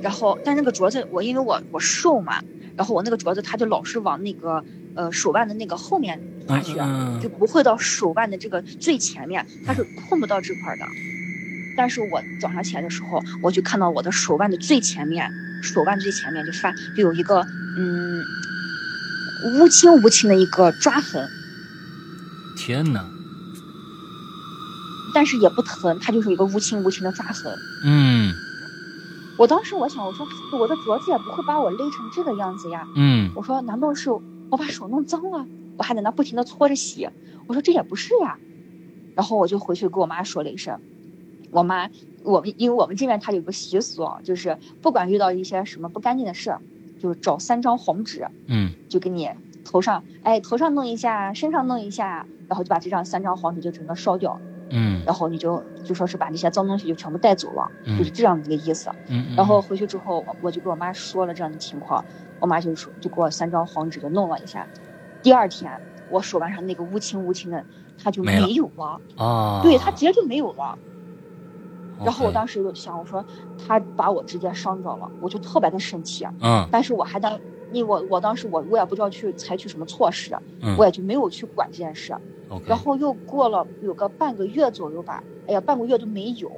[0.00, 2.34] 然后，但那个镯子我因为我我瘦嘛，
[2.76, 10.84] 然后我那个镯子它就老是往那个呃手腕的那个后面滑去，嗯就不会到手腕的这个最前面，它是碰不到这块儿的。
[11.78, 15.30] 但是我早上起来的时候，我就看到我的手腕的最前面，
[15.62, 17.46] 手腕最前面就发就有一个
[17.78, 18.20] 嗯
[19.60, 21.28] 乌青乌青的一个抓痕，
[22.56, 23.06] 天哪，
[25.14, 27.56] 但是也不疼，它就是一个乌青乌青的抓痕。
[27.84, 28.34] 嗯
[29.38, 30.26] 我当时我想，我说
[30.58, 32.84] 我的镯子也不会把我勒成这个样子呀。
[32.96, 35.46] 嗯我说难道是我把手弄脏了？
[35.76, 37.08] 我还在那不停的搓着洗。
[37.46, 38.36] 我说这也不是呀。
[39.14, 40.80] 然后我就回去给我妈说了一声。
[41.50, 41.88] 我妈，
[42.22, 46.60] 我们因为我们这边它有个习俗啊，就是不管遇到一些什么不干净的事儿，
[47.00, 49.30] 就是找三张黄纸，嗯就给你
[49.64, 54.38] 头上，哎，头上弄一下，身上弄一下，然后就把这张三张黄纸就整个烧掉，
[54.70, 58.90] 嗯然后你就就说是把这些脏东西就全部带走了，嗯就是这样的一个意思。
[59.08, 62.04] 嗯，然后回去之后，我我就跟我妈说了这样的情况，
[62.40, 64.66] 我妈就说就给我三张黄纸就弄了一下。
[65.22, 65.70] 第二天，
[66.10, 67.64] 我手腕上那个乌青乌青的，
[68.02, 70.78] 它就没有了，啊，对，它直接就没有了。
[72.04, 73.24] 然后我当时就想，我说
[73.56, 76.24] 他把我直接伤着了，我就特别的生气。
[76.24, 77.40] 啊嗯但是我还当，
[77.70, 82.16] 因为我我当时我我也不知道去采取什么措施，嗯我也就没有去管这件事。
[82.66, 86.50] 然后又过了有个半个月左右吧，哎呀，半个月都没有，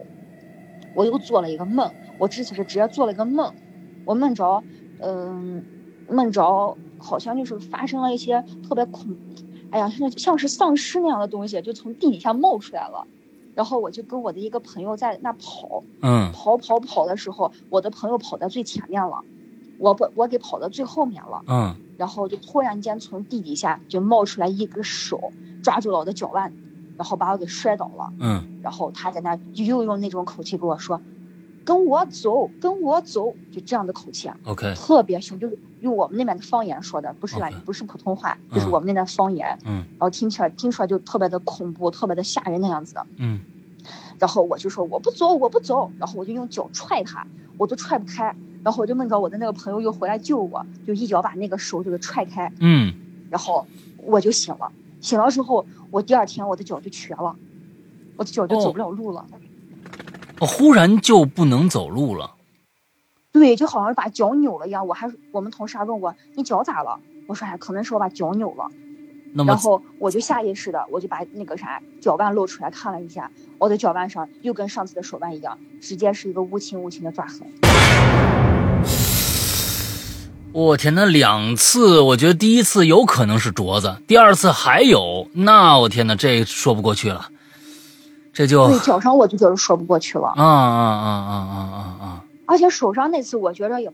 [0.94, 3.52] 我又做了一个梦，我之前是直接做了一个梦，
[4.04, 4.62] 我梦着，
[4.98, 5.66] 嗯，
[6.06, 9.16] 梦着好像就是发生了一些特别恐，
[9.70, 13.08] 哎呀，像像是丧尸那样的东西，就从地底下冒出来了，
[13.54, 19.24] 然后我就跟我的一个朋友在那跑，嗯跑跑跑的时候，我的朋友跑在最前面了，
[19.76, 21.42] 我不我给跑到最后面了。
[21.46, 26.54] 嗯然后就突然间从地底下就冒出来一只手，抓住了我的脚腕，
[26.96, 28.14] 然后把我给摔倒了。
[28.18, 31.02] 嗯然后他在那又用那种口气跟我说
[31.70, 39.56] ：“跟我走，跟我走。”就这样的口气啊，，OK，特别凶，就是用我们那边的方言说的，不是不是普通话，就是我们那边方言。
[39.64, 43.06] 嗯然后听起来听出来就特别的恐怖，特别的吓人那样子的。
[43.18, 43.38] 嗯
[44.18, 47.24] 然后我就说我不走，我不走，然后我就用脚踹他，
[47.56, 48.34] 我都踹不开，
[48.64, 52.92] 然后我就梦着我的那个朋友又回来救我，就一脚把那个手就给踹开，嗯
[53.30, 53.64] 然后
[53.98, 54.72] 我就醒了。
[55.00, 57.36] 醒了之后，我第二天我的脚就瘸了，
[58.16, 59.24] 我的脚就走不了路了。
[59.30, 59.38] 哦，
[60.40, 62.32] 忽然就不能走路了，
[63.32, 64.86] 对，就好像把脚扭了一样。
[64.86, 66.98] 我还我们同事还问我你脚咋了？
[67.26, 68.66] 我说哎，可能是我把脚扭了。
[69.32, 77.46] 那么然后我就下意识的，我就把那个啥脚腕露出来看了一下，我的脚腕上又跟上次的手腕一样，直接是一个乌青乌青的抓痕。
[80.52, 87.28] 我天，那两次，我觉得第一次有可能是镯子，第二次还有，那我天哪，这说不过去了，
[88.32, 92.24] 这就对，脚上我就觉得说不过去了，啊啊啊啊啊啊啊！
[92.46, 93.92] 而且手上那次我觉着有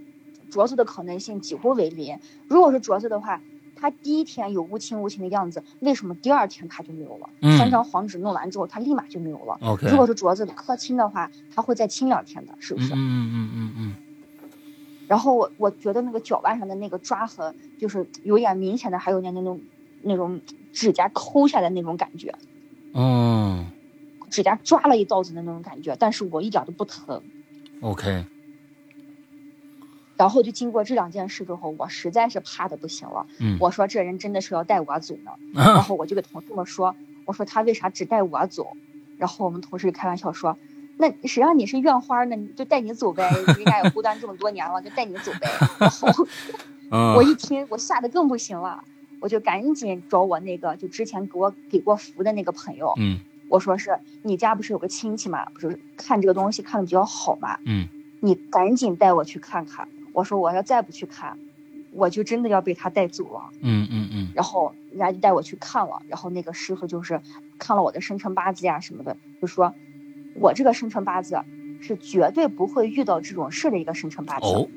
[0.51, 2.19] 镯子的可能性几乎为零。
[2.49, 3.41] 如果是镯子的话，
[3.75, 7.59] 它第一天有乌青乌青的样子，为什么第二天它就没有了？
[7.59, 9.59] 三张黄纸弄完之后，它立马就没有了。
[9.63, 12.95] OK，如果是镯子磕青的话，它会再青两天的，是不是？
[12.95, 13.95] 嗯嗯嗯嗯。
[15.09, 19.61] 然后我我觉得那个脚腕上的那个抓痕，就是有点明显的，还有点那种
[20.03, 20.41] 那种
[20.73, 22.35] 指甲抠下的那种感觉。
[22.93, 23.67] 嗯。
[24.31, 27.23] 指甲抓了一道子的那种感觉，但是我一点都不疼。
[27.81, 28.25] OK。
[30.17, 33.27] 然后就经过这两件事之后，我实在是怕的不行了。
[33.39, 33.59] 嗯。
[33.61, 35.33] 我说这人真的是要带我走呢。
[35.53, 36.97] 然后我就给同事们说
[37.27, 38.73] ：“我说他为啥只带我走？”
[39.19, 40.57] 然后我们同事开玩笑说
[40.97, 42.37] ：“那谁让你是院花呢？
[42.57, 46.27] 就带你走呗，人家也孤单这么多年了，就带你走呗。”然后
[47.15, 48.83] 我一听，我吓得更不行了，
[49.21, 52.95] 我就赶紧找我那个就之前给我给过福的那个朋友。
[52.97, 53.21] 嗯。
[53.49, 55.45] 我说是你家不是有个亲戚嘛？
[55.51, 57.59] 不是看这个东西看的比较好嘛？
[57.65, 57.89] 嗯。
[58.21, 59.89] 你赶紧带我去看看。
[60.13, 61.39] 我说我要再不去看，
[61.93, 63.51] 我就真的要被他带走了。
[63.61, 64.29] 嗯嗯嗯。
[64.35, 67.21] 然后人家就带我去看了，然后那个师傅就是
[67.59, 69.75] 看了我的生辰八字呀什么的，就说，
[70.35, 71.39] 我这个生辰八字
[71.81, 74.47] 是绝对不会遇到这种事的一个生辰八字。
[74.47, 74.69] 哦。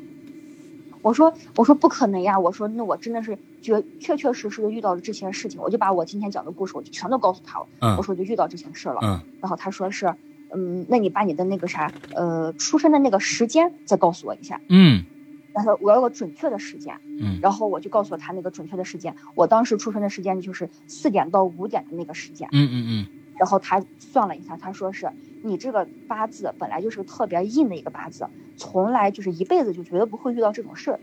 [1.01, 2.37] 我说我说不可能呀！
[2.39, 7.67] 我说那我真的是确确确实实的遇到了这些事情，我就把我今天讲的故事我就全都告诉他了。
[7.79, 7.95] 嗯。
[7.97, 8.99] 我说就遇到这些事了。
[9.01, 9.21] 嗯。
[9.39, 10.15] 然后他说是，
[10.49, 14.61] 嗯，那你把你的那个啥，呃，出生的那个时间再告诉我一下。
[14.69, 15.05] 嗯。
[15.53, 23.07] 他说我要个准确的时间，嗯，然后我就告诉他那个准确的时间，我当时出生的时间就是四点到五点的那个时间，嗯嗯嗯，
[23.39, 25.09] 然后他算了一下，他说是
[25.41, 30.99] 你这个八字本来就是个特别硬的一个八字，从来就是一辈子就绝对不会遇到这种事儿，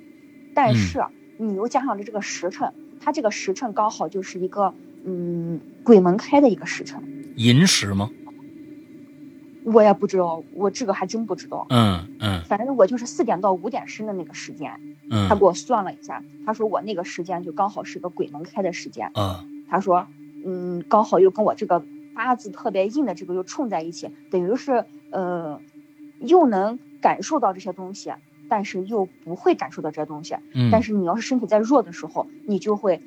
[0.54, 1.02] 但是
[1.38, 7.02] 你又加上了这个时辰，他这个时辰刚好就是一个嗯鬼门开的一个时辰，
[7.36, 8.10] 寅时吗？
[9.64, 11.66] 我也不知道，我这个还真不知道。
[11.70, 14.70] 嗯嗯，反正我就是四点到五点生的那个时间。
[15.10, 19.10] 嗯，他给我算了一下，他说我那个时间就刚好是个鬼门开的时间。
[19.14, 20.06] 嗯，他说，
[20.44, 21.84] 嗯，刚好又跟我这个
[22.16, 25.60] 八字特别硬的这个又冲在一起，等于是呃，
[26.18, 28.12] 又能感受到这些东西，
[28.48, 30.34] 但是又不会感受到这些东西。
[30.54, 33.00] 嗯，但是你要是身体在弱的时候，你就会。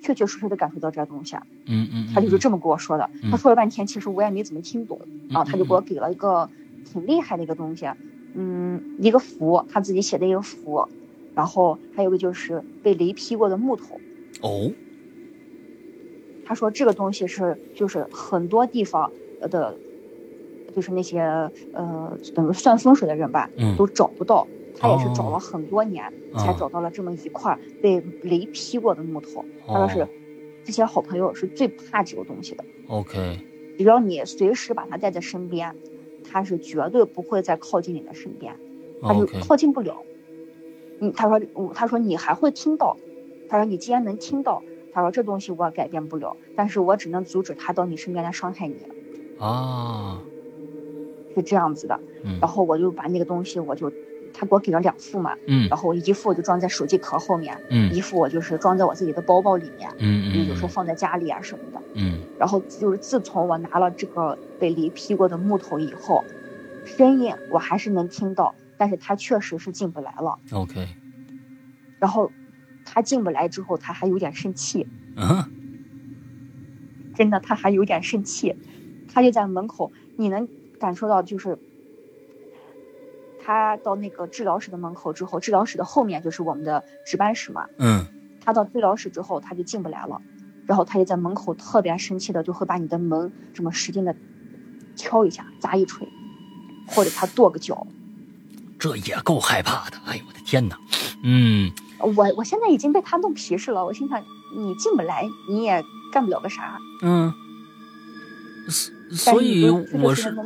[0.00, 1.34] 确确实实的感受到这些东西，
[1.66, 3.10] 嗯嗯，他就是这么跟我说的。
[3.32, 5.00] 他说了半天，其实我也没怎么听懂。
[5.28, 6.48] 然后他就给我给了一个
[6.84, 7.90] 挺厉害的一个东西，
[8.32, 10.88] 嗯，一个符，他自己写的一个符，
[11.34, 14.00] 然后还有个就是被雷劈过的木头。
[14.40, 14.70] 哦，
[16.48, 19.76] 他说这个东西是就是很多地方的，
[20.74, 21.20] 就是那些
[21.74, 24.48] 呃等于算风水的人吧，都找不到。
[24.80, 29.44] 他也是找了很多年，才找到了这么一块被雷劈过的木头。
[29.66, 30.08] 他说是，
[30.64, 32.64] 这些好朋友是最怕这个东西的。
[32.86, 33.40] OK，
[33.76, 35.76] 只要你随时把它带在身边，
[36.24, 38.56] 他是绝对不会再靠近你的身边，
[39.02, 40.02] 他就靠近不了。
[41.00, 41.40] 嗯，他说，
[41.74, 42.96] 他说你还会听到，
[43.50, 44.62] 他说你既然能听到，
[44.92, 48.76] 他说这东西我改变不了，但是我只能阻止他到你身边来伤害你。
[49.38, 50.22] 啊，
[51.34, 51.98] 是这样子的。
[52.40, 53.92] 然后我就把那个东西我就。
[54.30, 66.22] 他给我给了两副嘛，嗯，然后一副就装在手机壳后面，嗯，一副我就是装在我自己的包包里面，嗯嗯，有时候放在家里啊什么的，嗯，然后就是自从我拿了这个被雷劈过的木头以后，
[66.84, 70.86] 声音我还是能听到，但是他确实是进不来了，OK，
[71.98, 72.30] 然后
[72.90, 74.86] 他进不来之后，他还有点生气，
[75.16, 75.44] 嗯，
[77.14, 78.56] 真的他还有点生气，
[79.12, 80.48] 他就在门口，你能
[80.80, 81.58] 感受到就是。
[83.50, 87.66] 他到那个治疗室的门口之后，治疗室的后面就是我们的值班室嘛。
[87.78, 88.04] 嗯。
[88.44, 90.20] 他到治疗室之后，他就进不来了，
[90.66, 94.14] 然后他就在门口特别生气的，就会把你的门这么使劲的
[94.96, 96.06] 敲一下、砸一锤，
[96.86, 97.86] 或者他跺个脚。
[98.78, 100.78] 这也够害怕的，哎呦我的天哪！
[101.22, 101.72] 嗯。
[102.00, 104.22] 我我现在已经被他弄皮实了，我心想
[104.54, 106.78] 你进不来，你也干不了个啥。
[107.02, 107.32] 嗯。
[109.10, 110.36] 所以我是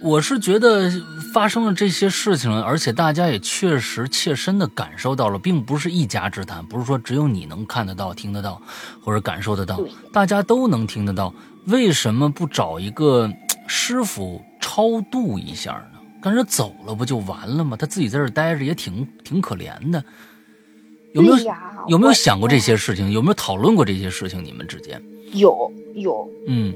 [0.00, 0.88] 我是觉得
[1.34, 8.62] 发生了这些事情，而且大家也确实切身的感受到了，并不是一家之谈，不是说只有你能看得到、听得到
[9.02, 9.80] 或者感受得到，
[10.12, 11.34] 大家都能听得到。
[11.66, 13.28] 为什么不找一个
[13.66, 15.98] 师傅超度一下呢？
[16.22, 17.76] 跟着走了不就完了吗？
[17.76, 20.04] 他自己在这待着也挺挺可怜的。
[21.12, 21.36] 有没有
[21.88, 23.10] 有没有想过这些事情？
[23.10, 24.44] 有没有讨论过这些事情？
[24.44, 25.02] 你们之间
[25.32, 26.74] 有有嗯。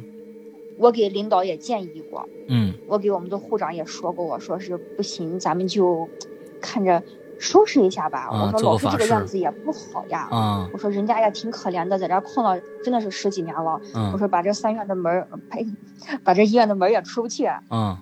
[0.78, 6.08] 我给领导也建议过，嗯，我给我们的护长也说过，我说是不行，咱们就
[6.58, 7.02] 看着
[7.38, 8.30] 收拾一下吧。
[8.32, 10.26] 我说老是这个样子也不好呀。
[10.72, 13.78] 我说人家也挺可怜的，在这困了真的是十几年了。
[14.10, 15.66] 我说把这三院的门呸，
[16.24, 17.46] 把这医院的门也出不去。
[17.68, 17.94] 嗯，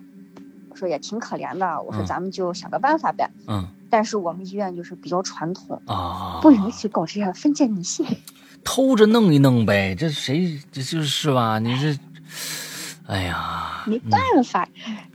[0.70, 1.82] 我说也挺可怜的。
[1.82, 3.28] 我说咱们就想个办法呗。
[3.48, 8.06] 嗯，但是我们医院就是比较传统啊，不允许搞这样封建迷信。
[8.64, 11.58] 偷着弄一弄呗，这谁这就是吧？
[11.58, 11.98] 你这，
[13.06, 14.68] 哎呀，没办法，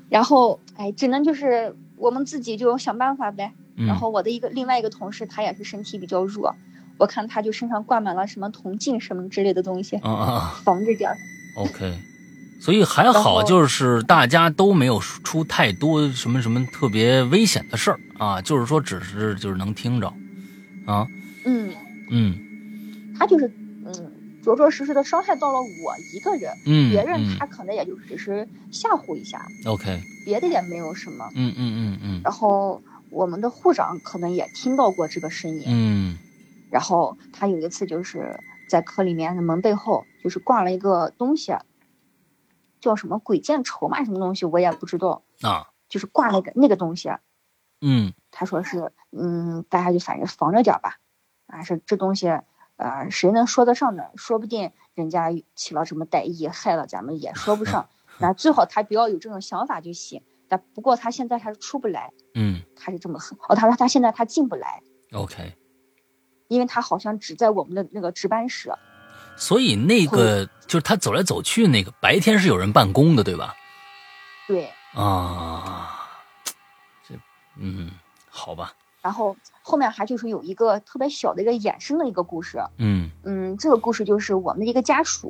[0.09, 3.51] 然后哎，只能就是我们自己就想办法呗。
[3.75, 6.55] 然后我的一个另外一个同事，他也是身体比较弱，
[6.97, 11.17] 我看他就身上挂满了什么铜镜什么之类的东西，啊啊，防着点儿。
[11.55, 11.91] OK，
[12.64, 20.07] 所以还好，就是大家都没有出太多什么什么特别危险的事儿啊，就是说只是就是能听着，
[20.85, 21.06] 啊，
[21.44, 21.73] 嗯。
[22.10, 22.38] 嗯，
[23.19, 23.52] 他就是
[23.85, 24.11] 嗯
[24.41, 36.18] 着着实实的伤害到了我一个人，嗯，别人他可能也就只是吓唬一下，OK，别的也没有什么，嗯嗯嗯嗯，然后我们的护长可能也听到过这个声音，嗯，
[36.72, 41.53] 然后他有一次就是在科里面的门背后就是挂了一个东西。
[42.84, 44.03] 叫什么鬼见愁嘛？
[44.03, 47.10] 什么东西我也不知道啊，就是挂那个那个东西，
[47.80, 50.97] 嗯，他说是，嗯，大家就反正防着点吧，
[51.47, 52.27] 啊，是这东西，
[52.76, 54.03] 呃，谁能说得上呢？
[54.18, 57.88] 说不定人家起了什么歹意，害了咱们也说不上。
[58.19, 60.22] 那最好他不要有这种想法就行。
[60.49, 63.38] 但不过他现在还是出不来，嗯，他是这么狠。
[63.47, 64.84] 哦，他说他现在他进不来
[65.14, 65.55] ，OK，
[66.49, 68.73] 因为他好像只在我们的那个值班室。
[69.35, 73.53] 所以那个就是他走来走去那个白天是有人办公的，对吧？
[74.47, 75.99] 对啊，
[77.07, 77.15] 这
[77.57, 77.91] 嗯，
[78.30, 78.73] 好吧。
[79.01, 82.64] 然后后面还就是有一个特别小的一个衍生的一个故事。
[82.77, 85.30] 嗯嗯，这个故事就是我们的一个家属，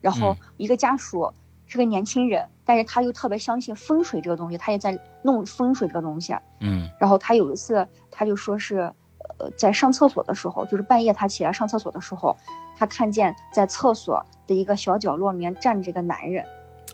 [0.00, 1.32] 然后一个家属
[1.66, 6.34] 是个年轻人，但是他又特别相信风水这个东西，他也在弄风水这个东西。
[6.60, 8.92] 嗯，然后他有一次他就说是，
[9.38, 12.36] 呃，在上厕所的时候，就是半夜他起来上厕所的时候。
[12.80, 16.44] 他看见在厕所的一个小角落里面站着个男人，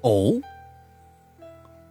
[0.00, 0.32] 哦。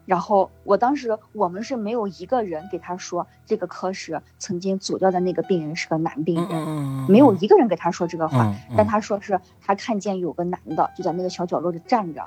[0.06, 6.68] 然后我当时我们是没有一个人给他说这个科室曾经走掉的那个病人是个男病人，
[7.08, 8.52] 没有一个人给他说这个话。
[8.76, 12.26] 但他说是他看见有个男的就在那个小角落里站着，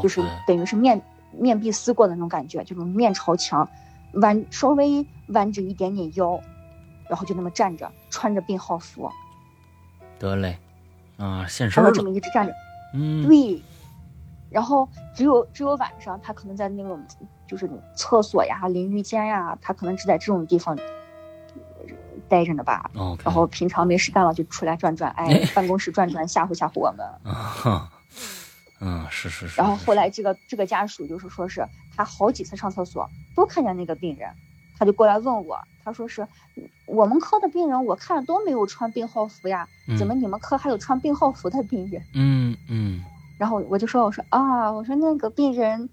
[0.00, 3.68] 就是等于是面面壁思过的那种感觉，就是面朝墙，
[4.12, 6.40] 弯稍微弯着一点点腰，
[7.08, 9.10] 然后就那么站着，穿着病号服。
[10.18, 10.58] 得嘞，
[11.16, 11.90] 啊，现身了。
[11.92, 12.54] 这么一直站着，
[12.94, 13.62] 嗯，对。
[14.50, 17.02] 然后只有只有晚上，他可能在那种
[17.48, 20.78] 就是厕所呀、淋浴间呀，他可能只在这种地方
[22.28, 22.90] 待着呢吧。
[23.24, 27.06] 然后平常没事干了就出来转转，哎，办公室转转，吓唬吓唬我们。
[27.24, 27.90] 啊，
[28.80, 29.58] 嗯，是是是。
[29.58, 31.66] 然后后来这个这个家属就是说是
[31.96, 34.28] 他好几次上厕所都看见那个病人，
[34.82, 35.56] 他就过来问我。
[35.84, 36.26] 他说是
[36.86, 42.02] 我们科的病人，我看都没有穿病号服呀，怎么你们科还有穿病号服的病人？
[42.16, 43.04] 嗯嗯。
[43.38, 45.88] 然后我就说，我说啊，我说那个病人，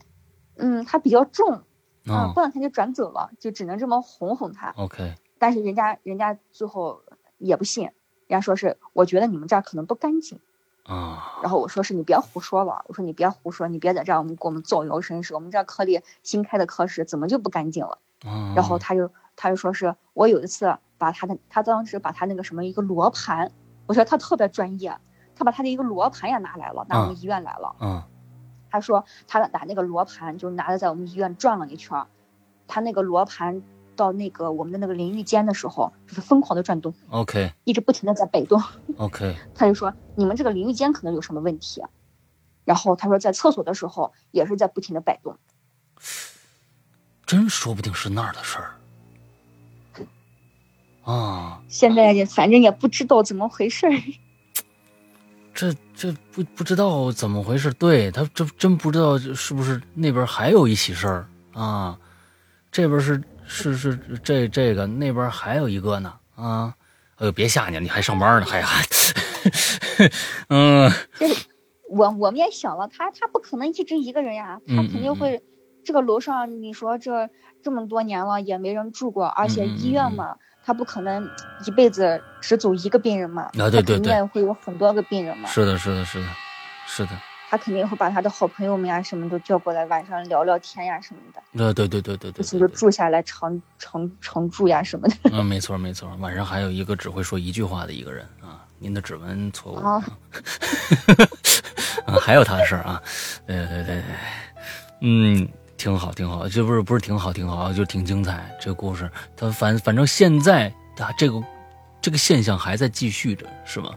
[0.56, 1.62] 嗯，他比较重，
[2.08, 4.74] 啊，过两天就转走了，就只能这么哄哄他。
[4.76, 5.14] OK。
[5.38, 7.04] 但是人家人家最后
[7.38, 7.94] 也不信，人
[8.40, 10.40] 家说是我觉得你们这儿可能不干净。
[10.84, 11.40] 啊。
[11.44, 15.36] 然后我说是你别胡说了，我说你别胡说，你别在这儿我们给我们造谣生事。
[15.36, 18.00] 我们这科里新开的科室怎么就不干净了？
[18.56, 19.12] 然后他就。
[19.42, 23.50] 他就说是我有一次把他的，他当时把他那个什么一个罗盘，
[23.86, 24.94] 我觉得他特别专业，
[25.34, 27.74] 他把他的一个罗盘也拿来了，拿我们医院来了。
[27.80, 28.04] 嗯，
[28.70, 32.06] 他说他拿那个罗盘就拿着在我们医院转了一圈，
[32.68, 33.64] 他那个罗盘
[33.96, 36.94] 到那个我们的那个淋浴间的时候，就是疯狂的转动。
[37.10, 38.62] OK，一直不停的在摆动。
[39.00, 41.82] OK，他就说你们这个淋浴间可能有什么问题，
[42.66, 45.38] 然后他说在厕所的时候也是在不停的摆动。
[47.30, 48.74] 真说不定是那儿的事儿。
[51.04, 53.94] 啊，现在也反正也不知道怎么回事儿。
[55.54, 61.96] 这这不不知道怎么回事，对他这真不知道是不是那边还有一起事儿啊？
[62.72, 66.74] 这边是是是这这个那边还有一个呢啊！
[67.18, 68.84] 哎呦，别吓你，你还上班呢，还还，
[70.50, 70.92] 嗯。
[71.20, 71.28] 这
[71.90, 75.44] 我我们也想了，他他不可能一直一个人呀，他肯定会。
[75.90, 77.28] 这个楼上你说这
[77.64, 80.36] 这么多年了也没人住过，而且医院嘛。
[80.64, 81.28] 他不可能
[81.66, 83.46] 一辈子只走一个病人嘛？
[83.58, 85.50] 啊，对对对，肯定会有很多个病人嘛。
[85.50, 86.28] 是的，是的，是的，
[86.86, 87.12] 是的。
[87.50, 91.40] 他肯定会把他的好朋友们呀什么都叫过来，晚上聊聊天呀什么的。
[91.66, 92.44] 啊，对对对对对。
[92.44, 95.16] 就是住下来常常常住呀什么的。
[95.32, 96.16] 嗯，没错没错。
[96.20, 99.76] 晚上还有一个只会说一句话的一个人啊，您的指纹错误。
[99.78, 100.06] 啊。
[102.06, 103.02] 啊，还有他的事儿啊，
[103.48, 104.04] 对对对对，
[105.02, 105.50] 嗯。
[105.80, 108.54] 挺好，挺好，这不是不是挺好，挺好，就挺精彩。
[108.60, 111.42] 这个故事，他反反正现在他这个
[112.02, 113.96] 这个现象还在继续着，是吗？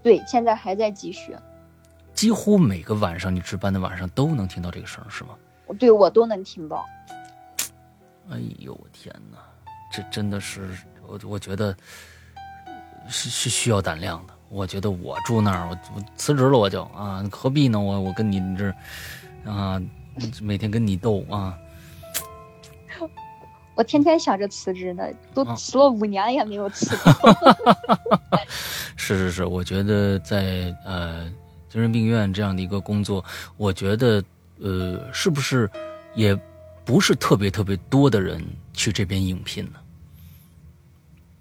[0.00, 1.36] 对，现在还在继续。
[2.14, 5.30] 几乎每个晚上你值班的晚上都能听到这个声，是吗？
[5.76, 6.86] 对，我都能听到。
[8.30, 9.38] 哎呦我天哪，
[9.90, 10.70] 这真的是
[11.04, 11.76] 我我觉得
[13.08, 14.34] 是是需要胆量的。
[14.48, 17.80] 我觉得我住那儿，我我辞职了，我就啊，何必呢？
[17.80, 18.72] 我我跟你这
[19.50, 19.80] 啊，
[20.42, 21.56] 每天跟你斗啊。
[23.76, 26.94] 我天天想着辞职呢，都辞了五年也没有辞。
[28.96, 31.24] 是 是是，我觉得在呃
[31.70, 33.24] 精神病院这样的一个工作，
[33.56, 34.22] 我觉得
[34.58, 35.70] 呃是不是
[36.14, 36.38] 也
[36.84, 38.44] 不是特别特别多的人
[38.74, 39.80] 去这边应聘呢？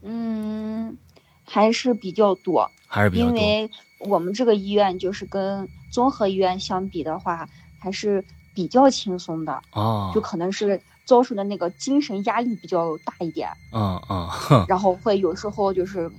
[0.04, 0.98] 嗯，
[1.44, 3.38] 还是比较多，还是比较多。
[3.38, 3.70] 因为
[4.00, 7.50] 我们这个医院就是跟综合医院相比的话，
[7.80, 8.24] 还是
[8.54, 10.82] 比较轻松的哦，就可能是。
[11.06, 16.12] 遭受的那个精神压力比较大一点，嗯嗯，然后会有时候就是，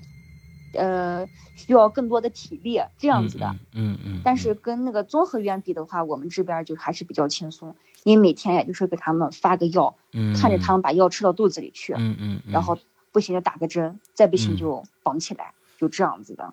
[0.75, 1.25] 呃，
[1.55, 4.21] 需要更多的体力这样子的，嗯嗯。
[4.25, 9.95] 但是跟那个综合医院比的话，我们这边就还是比较轻松，因为每天也就是给他们发个药，
[10.35, 12.77] 看着他们把药吃到肚子里去，嗯嗯，然后
[13.13, 16.53] 不行就打个针，再不行就绑起来，就这样子的。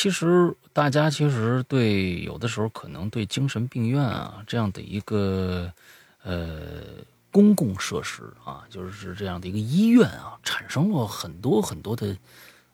[0.00, 5.70] 其实大家其实对有的时候可能对精神病院啊这样的一个，
[6.22, 6.40] 呃。
[7.32, 12.16] 公共设施啊，就是这样的一个医院啊，产生了很多很多的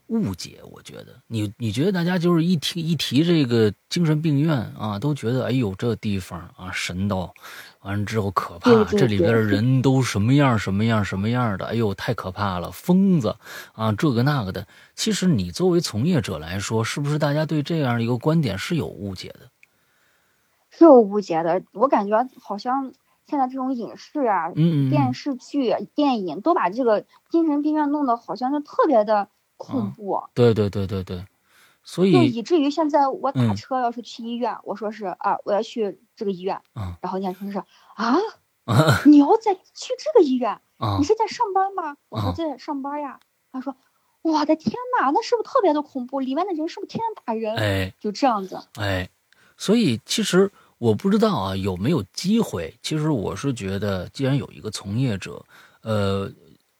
[0.07, 0.61] 误解。
[0.65, 7.35] 我觉得，你你觉得大家就是一提一提这个精神病院啊，都觉得哎呦这地方啊神道，
[7.87, 13.37] 完了之后可怕，这里边的人都什么样什么样什么样的，哎呦太可怕了，疯子
[13.73, 14.67] 啊这个那个的。
[14.95, 19.49] 其实你作为从业者来说，是不是大家对这样一个观点是有误解的？
[20.69, 22.93] 是有误解的，我感觉好像。
[23.29, 29.27] 现在这种影视啊、电视剧、电影都把这个精神病院弄得好像就特别的
[29.57, 30.23] 恐怖。
[30.33, 31.27] 对对对对对，
[31.83, 37.59] 所以就以至于现在我打车要是去医院，我说是啊，我要去这个医院，嗯然后人家说是
[37.95, 38.17] 啊，
[39.05, 40.61] 你要再去这个医院，
[40.99, 41.97] 你是在上班吗？
[42.09, 43.21] 我说在上班呀。
[43.53, 43.77] 他说，
[44.23, 46.21] 我的天哪，那是不是特别的恐怖？
[46.21, 47.57] 里面的人是不是天天打人？
[47.57, 48.61] 哎，就这样子。
[48.75, 49.09] 哎，
[49.57, 50.51] 所以其实。
[50.79, 52.79] 我不知道啊，有没有机会？
[52.83, 55.43] 其实我是觉得，既然有一个从业者，
[55.81, 56.31] 呃，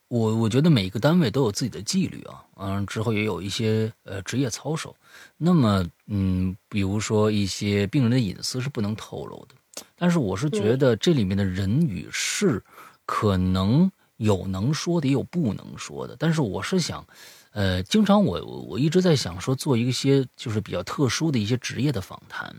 [0.09, 4.95] 我我觉得每个单位都有自己的纪律啊，嗯，之后也有一些呃职业操守。
[5.37, 9.55] 那么，嗯，比如说一些病人的隐私是不能透露的。
[9.97, 12.63] 但是我是觉得这里面的人与事，
[13.05, 16.17] 可能有能说的，也有不能说的。
[16.19, 17.05] 但是我是想，
[17.51, 22.55] 呃，经常我我一直在想说，做一些就是比较特殊的一些职业的访谈。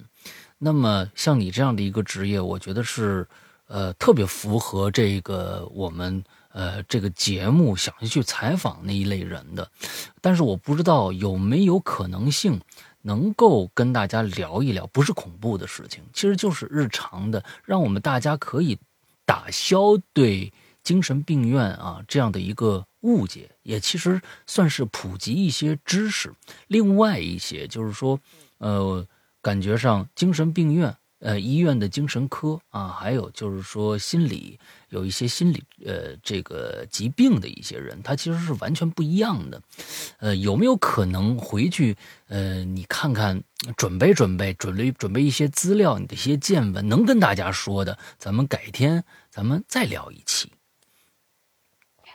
[0.60, 3.28] 那么像你这样的一个职业，我觉得是，
[3.68, 6.24] 呃，特别符合这个我们
[6.57, 9.69] 呃这个节目想要去采访那一类人的。
[10.19, 12.59] 但是我不知道有没有可能性
[13.03, 18.79] 能够跟大家聊一聊，不是恐怖的事情，其实就是日常的，让我们大家可以
[19.23, 20.51] 打消对
[20.81, 26.34] 精神病院啊这样的一个误解，也其实算是普及一些知识。
[26.67, 28.19] 另外一些就是说，
[28.57, 29.05] 呃。
[29.39, 39.61] 感觉上，精神病院，呃，医院的精神科啊，还有就是说心理有一些心理，呃，这个疾病的一些人，他其实是完全不一样的。
[40.19, 43.44] 呃，有没有可能回去，呃，你看看，
[43.76, 50.52] 准备准备，准备准备一些资料，你的一些见闻，能跟大家说的，咱们改天咱们再聊一期。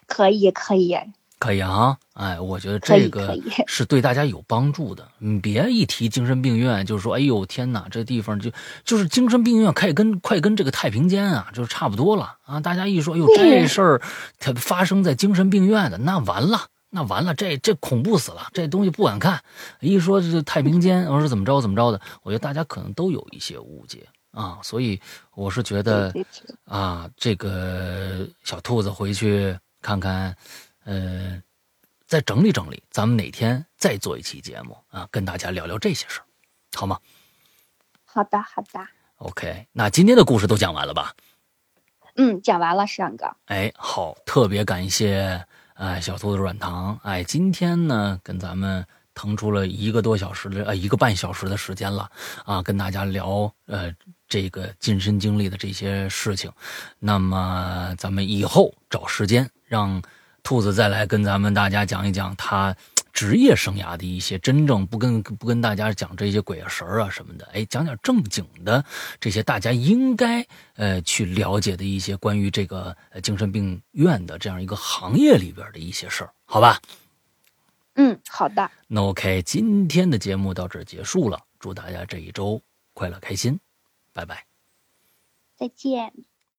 [0.07, 0.97] 可以，可以。
[1.43, 3.37] 可以啊，哎，我觉得这个
[3.67, 5.09] 是对大家有帮助的。
[5.19, 8.49] 你别一提精神病院，就是说，哎呦天哪，这地方就
[8.85, 12.61] 就是精神病院，快跟快跟这个太平间啊，就是差不多了啊。
[12.61, 14.01] 大家一说，哎呦这事儿
[14.39, 19.43] 它发生在精神病院的，那完了，那完了，这这恐怖死了，这东西不敢看。
[19.81, 24.61] 一说这太平间， 我说怎么着怎么着的，我觉得大家可能都有一些误解啊。
[24.63, 25.01] 所以
[25.35, 26.15] 我是觉得
[26.67, 30.37] 啊，这个小兔子回去看看。
[30.85, 31.43] 呃，
[32.07, 36.27] 再整理整理，咱们哪天再做一期节目啊，跟大家聊聊这些事儿，
[36.75, 36.99] 好吗？
[38.05, 38.81] 好的，好的。
[39.17, 41.15] OK，那今天的故事都讲完了吧？
[42.17, 43.35] 嗯，讲完了，上哥。
[43.47, 45.43] 哎，好，特别感谢
[45.75, 48.85] 哎小兔子软糖哎，今天呢跟咱们
[49.15, 52.11] 腾出了一个多小时的呃一个半小时的时间了
[52.45, 53.95] 啊，跟大家聊呃
[54.29, 56.53] 这个亲身经历的这些事情。
[56.99, 60.03] 那么咱们以后找时间让。
[60.43, 62.75] 兔子再来跟咱们大家讲一讲他
[63.13, 68.85] 职业生涯的一些真正不跟不跟大家讲这些鬼啊神啊什么的，哎，讲点正经的
[69.21, 70.45] 这些大家应该
[70.75, 76.81] 呃去了解的一些关于这个精神病院的这样一个行业里边的一些事儿，好吧？
[77.95, 78.71] 嗯，好的。
[78.89, 82.61] 那 OK，今天的节目到这结束了，祝大家这一周
[82.95, 83.61] 快乐开心，
[84.15, 84.47] 拜拜，
[85.57, 86.13] 再见。